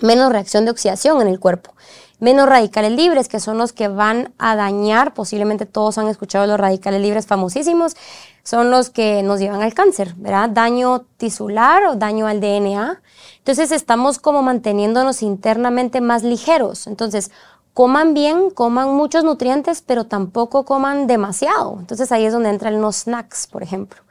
[0.01, 1.74] menos reacción de oxidación en el cuerpo,
[2.20, 6.59] menos radicales libres, que son los que van a dañar, posiblemente todos han escuchado los
[6.59, 7.95] radicales libres famosísimos,
[8.43, 10.49] son los que nos llevan al cáncer, ¿verdad?
[10.49, 13.01] Daño tisular o daño al DNA.
[13.38, 16.86] Entonces estamos como manteniéndonos internamente más ligeros.
[16.86, 17.32] Entonces,
[17.74, 21.78] coman bien, coman muchos nutrientes, pero tampoco coman demasiado.
[21.80, 24.02] Entonces ahí es donde entran los snacks, por ejemplo.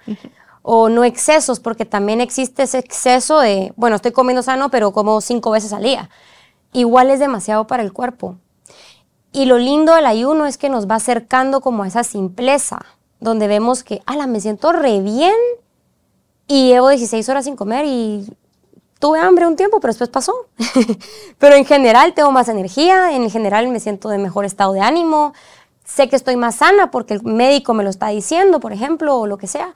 [0.63, 5.21] O no excesos, porque también existe ese exceso de, bueno, estoy comiendo sano, pero como
[5.21, 6.11] cinco veces al día.
[6.73, 8.37] Igual es demasiado para el cuerpo.
[9.33, 12.85] Y lo lindo del ayuno es que nos va acercando como a esa simpleza,
[13.19, 15.35] donde vemos que, ala, me siento re bien
[16.47, 18.27] y llevo 16 horas sin comer y
[19.03, 20.33] tuve hambre un tiempo, pero después pasó.
[21.39, 25.33] pero en general tengo más energía, en general me siento de mejor estado de ánimo,
[25.85, 29.27] sé que estoy más sana porque el médico me lo está diciendo, por ejemplo, o
[29.27, 29.75] lo que sea.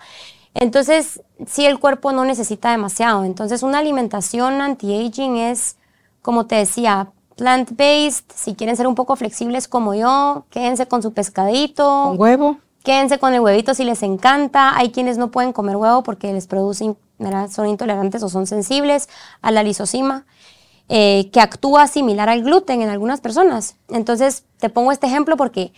[0.54, 3.24] Entonces, sí, el cuerpo no necesita demasiado.
[3.24, 5.76] Entonces, una alimentación anti-aging es,
[6.22, 8.26] como te decía, plant-based.
[8.32, 12.04] Si quieren ser un poco flexibles como yo, quédense con su pescadito.
[12.10, 12.58] Con huevo.
[12.84, 14.76] Quédense con el huevito si les encanta.
[14.76, 16.94] Hay quienes no pueden comer huevo porque les produce,
[17.50, 19.08] son intolerantes o son sensibles
[19.42, 20.26] a la lisocima,
[20.88, 23.76] eh, que actúa similar al gluten en algunas personas.
[23.88, 25.72] Entonces, te pongo este ejemplo porque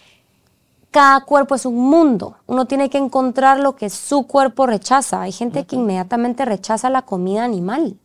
[0.90, 2.36] cada cuerpo es un mundo.
[2.46, 5.22] Uno tiene que encontrar lo que su cuerpo rechaza.
[5.22, 7.96] Hay gente que inmediatamente rechaza la comida animal.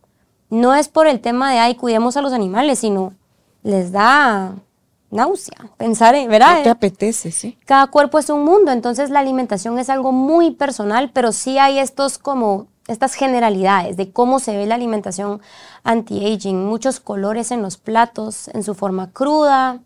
[0.50, 3.14] No es por el tema de, ay, cuidemos a los animales, sino
[3.62, 4.54] les da
[5.10, 6.58] náusea, pensar en, ¿verdad?
[6.58, 7.56] No te apetece, sí.
[7.64, 11.78] Cada cuerpo es un mundo, entonces la alimentación es algo muy personal, pero sí hay
[11.78, 15.40] estos como estas generalidades de cómo se ve la alimentación
[15.84, 19.80] anti-aging, muchos colores en los platos, en su forma cruda,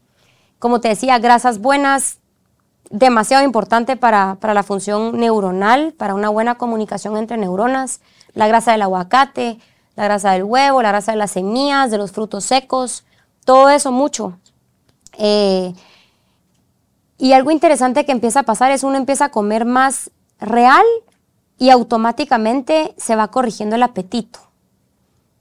[0.59, 2.19] como te decía, grasas buenas,
[2.91, 8.01] demasiado importante para, para la función neuronal, para una buena comunicación entre neuronas,
[8.35, 9.59] la grasa del aguacate,
[9.95, 13.05] la grasa del huevo, la grasa de las semillas, de los frutos secos,
[13.45, 14.39] todo eso mucho.
[15.19, 15.75] Eh,
[17.19, 20.85] y algo interesante que empieza a pasar es uno empieza a comer más real
[21.59, 24.41] y automáticamente se va corrigiendo el apetito.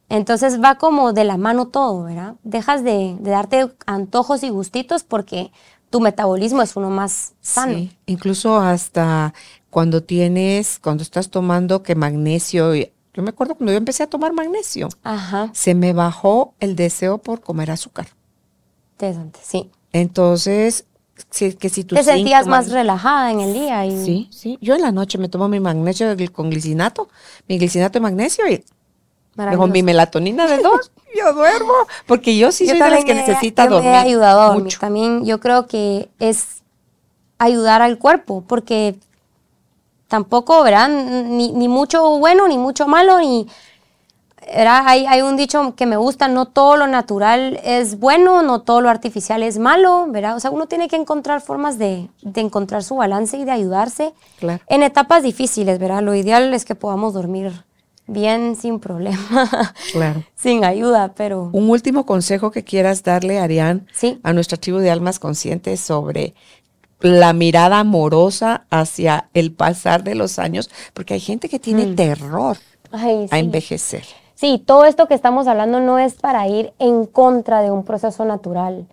[0.09, 2.35] Entonces va como de la mano todo, ¿verdad?
[2.43, 5.51] Dejas de, darte antojos y gustitos porque
[5.89, 7.73] tu metabolismo es uno más sano.
[7.73, 9.33] Sí, incluso hasta
[9.69, 14.33] cuando tienes, cuando estás tomando que magnesio, yo me acuerdo cuando yo empecé a tomar
[14.33, 14.89] magnesio,
[15.51, 18.07] se me bajó el deseo por comer azúcar.
[18.93, 19.69] Interesante, sí.
[19.91, 20.85] Entonces,
[21.59, 23.85] que si te sentías más relajada en el día.
[23.85, 24.03] Y...
[24.03, 24.57] Sí, sí.
[24.61, 27.09] Yo en la noche me tomo mi magnesio con glicinato,
[27.47, 28.63] mi glicinato de magnesio y
[29.55, 31.73] con mi melatonina de dos, yo duermo,
[32.07, 33.91] porque yo sí soy de las que necesita dormir.
[33.91, 34.77] Me ha ayudado a dormir.
[34.79, 36.63] También yo creo que es
[37.37, 38.95] ayudar al cuerpo, porque
[40.07, 40.89] tampoco, ¿verdad?
[40.89, 43.47] Ni, ni mucho bueno, ni mucho malo, ni
[44.53, 48.89] hay, un dicho que me gusta, no todo lo natural es bueno, no todo lo
[48.89, 50.35] artificial es malo, ¿verdad?
[50.35, 54.13] O sea, uno tiene que encontrar formas de, encontrar su balance y de ayudarse
[54.67, 56.01] en etapas difíciles, ¿verdad?
[56.03, 57.51] Lo ideal es que podamos dormir
[58.07, 60.23] bien sin problema, Claro.
[60.35, 64.19] sin ayuda, pero Un último consejo que quieras darle, Arián, sí.
[64.23, 66.33] a nuestra tribu de almas conscientes sobre
[67.01, 71.95] la mirada amorosa hacia el pasar de los años, porque hay gente que tiene Mm.
[71.95, 72.57] terror
[72.91, 74.03] Ay, a envejecer.
[74.39, 78.23] Sí, todo esto que estamos hablando no es para ir en contra de un proceso
[78.23, 78.85] natural.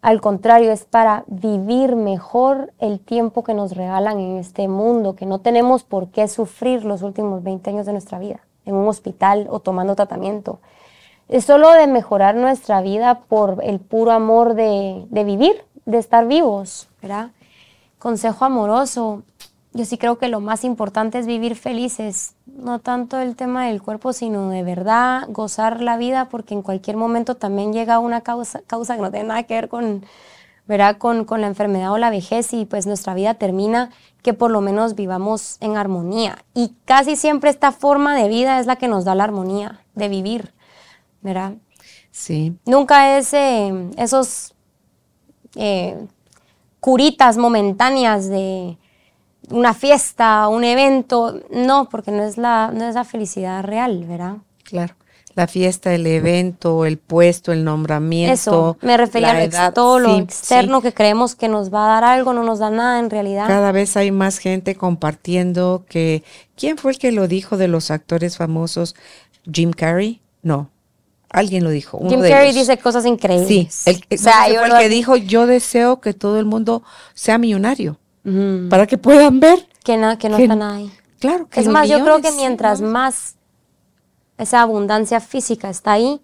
[0.00, 5.26] Al contrario, es para vivir mejor el tiempo que nos regalan en este mundo, que
[5.26, 9.48] no tenemos por qué sufrir los últimos 20 años de nuestra vida en un hospital
[9.50, 10.60] o tomando tratamiento.
[11.28, 16.88] Es solo de mejorar nuestra vida por el puro amor de, vivir, de estar vivos,
[17.02, 17.32] ¿verdad?
[17.98, 19.24] Consejo amoroso.
[19.76, 23.82] Yo sí creo que lo más importante es vivir felices, no tanto el tema del
[23.82, 28.62] cuerpo, sino de verdad gozar la vida, porque en cualquier momento también llega una causa,
[28.66, 30.06] causa que no tiene nada que ver con,
[30.66, 30.96] ¿verdad?
[30.96, 33.90] Con, con la enfermedad o la vejez y pues nuestra vida termina,
[34.22, 36.38] que por lo menos vivamos en armonía.
[36.54, 40.08] Y casi siempre esta forma de vida es la que nos da la armonía de
[40.08, 40.54] vivir,
[41.20, 41.52] ¿verdad?
[42.10, 44.54] Sí, Nunca es eh, esos
[45.54, 46.06] eh,
[46.80, 48.78] curitas momentáneas de
[49.50, 51.40] una fiesta, un evento.
[51.50, 54.36] No, porque no es la, no es la felicidad real, ¿verdad?
[54.64, 54.94] claro.
[55.34, 58.32] La fiesta, el evento, el puesto, el nombramiento.
[58.32, 59.74] Eso, me refería a edad.
[59.74, 60.84] todo lo Sí, externo sí.
[60.84, 63.46] que creemos que nos va a dar algo, no nos da nada en realidad.
[63.46, 66.24] Cada vez hay más gente compartiendo que...
[66.56, 68.96] ¿Quién fue el que lo dijo de los actores famosos?
[69.52, 70.22] ¿Jim Carrey?
[70.42, 70.70] No.
[71.28, 71.98] Alguien lo dijo.
[71.98, 73.46] uno Jim Carrey dice cosas increíbles.
[73.74, 76.46] Sí, el, o sea, yo fue el lo- que dijo, yo deseo que todo el
[76.46, 76.82] mundo
[77.12, 77.98] sea millonario,
[78.68, 79.66] Para que puedan ver.
[79.84, 80.92] que, na- que no que- está nada ahí.
[81.20, 82.88] Claro, que Es más, yo creo que mientras ¿no?
[82.90, 83.36] más
[84.36, 86.20] esa abundancia física está ahí,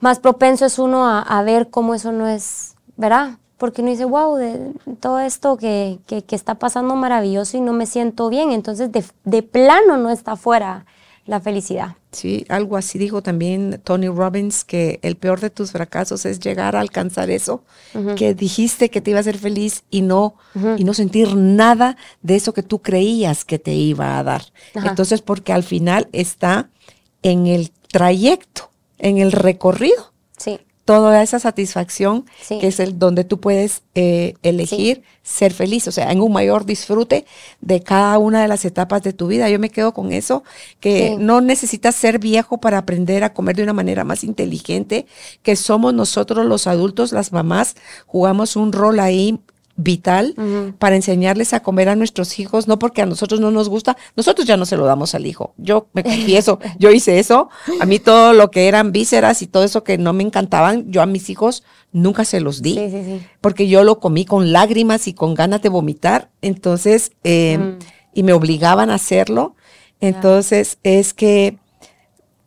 [0.00, 3.38] más propenso es uno a, a ver cómo eso no es, ¿verdad?
[3.56, 7.72] Porque uno dice, wow, de todo esto que, que- que está pasando maravilloso y no
[7.72, 8.52] me siento bien.
[8.52, 10.86] Entonces, de, de plano no está fuera
[11.30, 11.94] la felicidad.
[12.10, 16.74] Sí, algo así dijo también Tony Robbins, que el peor de tus fracasos es llegar
[16.74, 17.62] a alcanzar eso,
[18.16, 20.34] que dijiste que te iba a hacer feliz y no,
[20.76, 24.42] y no sentir nada de eso que tú creías que te iba a dar.
[24.74, 24.88] Ajá.
[24.88, 26.68] Entonces, porque al final está
[27.22, 30.09] en el trayecto, en el recorrido.
[30.90, 32.58] Toda esa satisfacción Sí.
[32.58, 36.64] que es el donde tú puedes eh, elegir ser feliz, o sea, en un mayor
[36.66, 37.24] disfrute
[37.60, 39.48] de cada una de las etapas de tu vida.
[39.48, 40.42] Yo me quedo con eso,
[40.80, 41.16] que Sí.
[41.18, 45.06] no necesitas ser viejo para aprender a comer de una manera más inteligente,
[45.42, 47.76] que somos nosotros los adultos, las mamás,
[48.06, 49.38] jugamos un rol ahí
[49.82, 50.34] vital
[50.78, 54.46] para enseñarles a comer a nuestros hijos, no porque a nosotros no nos gusta, nosotros
[54.46, 55.54] ya no se lo damos al hijo.
[55.56, 57.48] Yo me confieso, yo hice eso,
[57.80, 61.02] a mí todo lo que eran vísceras y todo eso que no me encantaban, yo
[61.02, 61.62] a mis hijos
[61.92, 63.26] nunca se los di, sí, sí, sí.
[63.40, 67.78] porque yo lo comí con lágrimas y con ganas de vomitar, entonces, eh, Mm.
[68.14, 69.54] y me obligaban a hacerlo,
[70.00, 71.58] entonces es que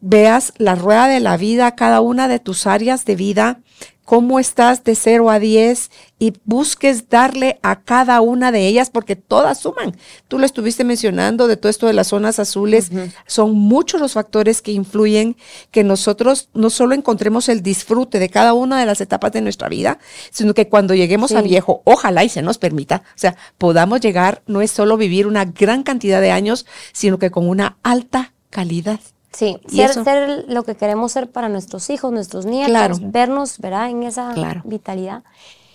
[0.01, 3.61] veas la rueda de la vida, cada una de tus áreas de vida,
[4.05, 9.15] cómo estás de 0 a 10 y busques darle a cada una de ellas porque
[9.15, 9.95] todas suman.
[10.27, 12.91] Tú lo estuviste mencionando de todo esto de las zonas azules.
[13.27, 15.35] Son muchos los factores que influyen
[15.71, 19.69] que nosotros no solo encontremos el disfrute de cada una de las etapas de nuestra
[19.69, 19.99] vida,
[20.31, 24.43] sino que cuando lleguemos a viejo, ojalá y se nos permita, o sea, podamos llegar,
[24.47, 28.99] no es solo vivir una gran cantidad de años, sino que con una alta calidad.
[29.33, 32.95] Sí, ser, eso- ser lo que queremos ser para nuestros hijos, nuestros nietos, Claro.
[33.01, 33.89] vernos, ¿verdad?
[33.89, 34.61] En esa Claro.
[34.63, 35.23] vitalidad.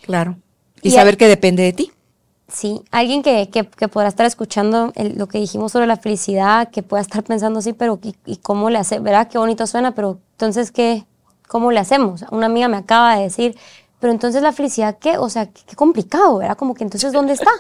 [0.03, 0.37] Claro.
[0.83, 1.93] Y, Y saber a- que depende de ti.
[2.51, 6.71] Sí, alguien que, que, que podrá estar escuchando el- lo que dijimos sobre la felicidad,
[6.71, 9.01] que pueda estar pensando así, pero ¿y, y cómo le hace?
[9.01, 9.29] ¿Verdad?
[9.29, 11.05] Qué bonito suena, pero entonces, ¿qué?
[11.47, 12.25] ¿Cómo le hacemos?
[12.31, 13.57] Una amiga me acaba de decir,
[14.01, 15.19] pero entonces la felicidad, ¿qué?
[15.19, 16.57] O sea, qué, complicado, ¿verdad?
[16.57, 17.51] Como que entonces, ¿dónde está?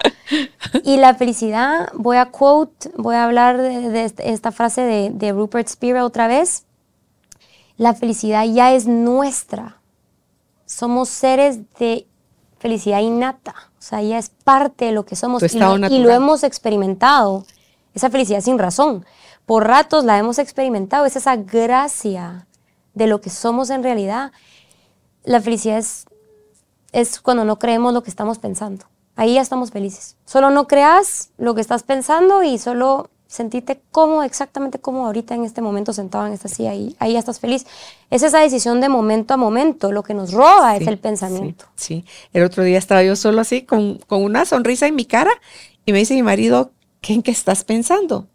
[0.84, 5.32] y la felicidad, voy a quote, voy a hablar de, de esta frase de, de
[5.32, 6.64] Rupert Spira otra vez.
[7.76, 9.80] La felicidad ya es nuestra.
[10.66, 12.06] Somos seres de
[12.58, 13.54] felicidad innata.
[13.78, 15.42] O sea, ya es parte de lo que somos.
[15.42, 17.46] Y lo, y lo hemos experimentado.
[17.94, 19.06] Esa felicidad sin razón.
[19.46, 21.06] Por ratos la hemos experimentado.
[21.06, 22.46] Es esa gracia
[22.94, 24.32] de lo que somos en realidad.
[25.24, 26.06] La felicidad es,
[26.92, 28.86] es cuando no creemos lo que estamos pensando.
[29.16, 30.16] Ahí ya estamos felices.
[30.24, 35.44] Solo no creas lo que estás pensando y solo sentirte cómodo, exactamente como ahorita en
[35.44, 37.66] este momento sentado en esta silla y ahí ya estás feliz.
[38.10, 39.92] Es esa decisión de momento a momento.
[39.92, 41.66] Lo que nos roba es el pensamiento.
[41.74, 42.04] Sí, sí.
[42.32, 45.32] El otro día estaba yo solo así, con, con una sonrisa en mi cara,
[45.84, 46.70] y me dice mi marido,
[47.02, 48.26] ¿qué, ¿en qué estás pensando?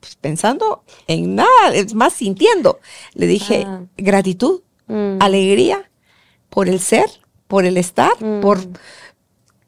[0.00, 2.78] Pues pensando en nada, es más sintiendo.
[3.14, 3.82] Le dije, Ah.
[3.96, 5.18] gratitud, Mm.
[5.20, 5.90] alegría
[6.48, 7.10] por el ser,
[7.48, 8.40] por el estar, Mm.
[8.40, 8.60] por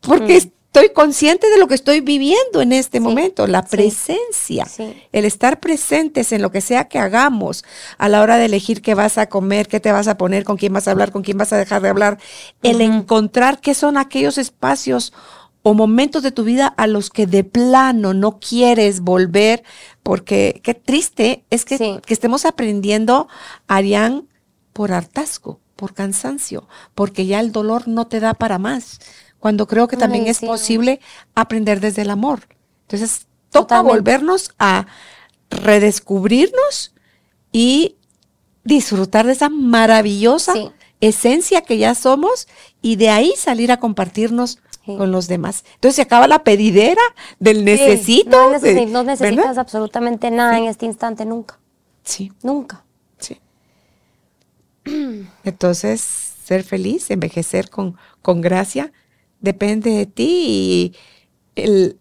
[0.03, 4.64] porque es- estoy consciente de lo que estoy viviendo en este momento, la presencia,
[5.11, 7.64] el estar presentes en lo que sea que hagamos
[7.99, 10.57] a la hora de elegir qué vas a comer, qué te vas a poner, con
[10.57, 12.18] quién vas a hablar, con quién vas a dejar de hablar,
[12.62, 15.12] el encontrar qué son aquellos espacios
[15.62, 19.64] o momentos de tu vida a los que de plano no quieres volver,
[20.05, 21.76] porque qué triste es que,
[22.07, 23.26] que estemos aprendiendo,
[23.66, 24.28] Arián,
[24.72, 29.01] por hartazgo, por cansancio, porque ya el dolor no te da para más
[29.39, 31.01] cuando creo que también es posible
[31.35, 32.47] aprender desde el amor.
[32.83, 34.87] Entonces, toca volvernos a
[35.49, 36.93] redescubrirnos
[37.51, 37.97] y
[38.62, 40.53] disfrutar de esa maravillosa
[41.01, 42.47] esencia que ya somos
[42.83, 45.64] y de ahí salir a compartirnos con los demás.
[45.76, 47.01] Entonces se acaba la pedidera
[47.39, 48.53] del necesito.
[48.89, 51.59] No, necesitas absolutamente nada en este instante, nunca.
[52.03, 52.31] Sí.
[52.43, 52.85] Nunca.
[55.45, 56.01] Entonces,
[56.45, 58.93] ser feliz, envejecer con, con gracia,
[59.41, 60.95] depende de ti y
[61.57, 61.97] el,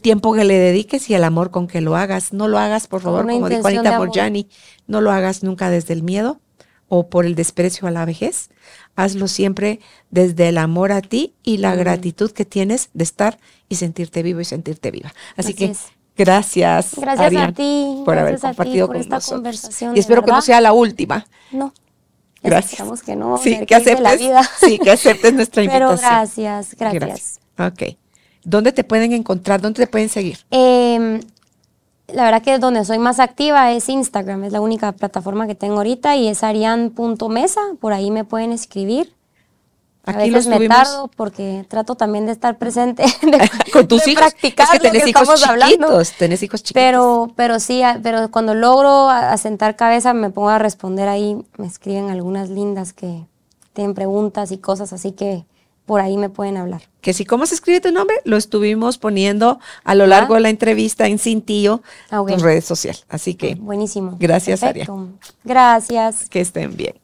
[0.00, 2.32] tiempo que le dediques y el amor con que lo hagas.
[2.32, 4.48] No lo hagas, por favor, como dijo Anita Borjani,
[4.86, 6.40] no lo hagas nunca desde el miedo
[6.88, 8.50] o por el desprecio a la vejez.
[8.96, 9.80] Hazlo siempre
[10.10, 13.38] desde el amor a ti y la gratitud que tienes de estar
[13.68, 15.12] y sentirte vivo y sentirte viva.
[15.36, 15.74] Así, que
[16.16, 16.92] gracias.
[16.96, 18.02] Gracias a ti.
[18.04, 19.96] Por haber compartido con esta conversación.
[19.96, 21.26] Y espero que no sea la última.
[21.50, 21.72] No.
[22.44, 23.02] Gracias.
[23.02, 23.38] que no.
[23.38, 24.20] Sí, que aceptes,
[24.60, 25.96] sí, que aceptes nuestra invitación.
[25.96, 27.96] Pero gracias, gracias, Ok.
[28.44, 29.60] ¿Dónde te pueden encontrar?
[29.60, 30.38] ¿Dónde te pueden seguir?
[30.50, 31.20] Em,
[32.08, 35.76] la verdad que donde soy más activa es Instagram, es la única plataforma que tengo
[35.76, 39.14] ahorita y es arian.mesa, por ahí me pueden escribir.
[40.06, 43.04] A veces me tardo porque trato también de estar presente,
[43.72, 44.24] con tus hijos.
[44.24, 46.02] Practicar es que tenés hijos chiquitos, hablando.
[46.18, 46.82] tenés hijos chiquitos.
[46.82, 52.10] Pero, pero sí, pero cuando logro asentar cabeza me pongo a responder ahí, me escriben
[52.10, 53.26] algunas lindas que
[53.72, 55.46] tienen preguntas y cosas, así que
[55.86, 56.82] por ahí me pueden hablar.
[57.00, 60.48] Que si cómo se escribe tu nombre, lo estuvimos poniendo a lo largo de la
[60.50, 63.04] entrevista en Cintillo, ah, en redes sociales.
[63.08, 63.54] Así que.
[63.54, 64.16] Buenísimo.
[64.18, 64.86] Gracias, Aria.
[65.44, 66.28] Gracias.
[66.28, 67.03] Que estén bien.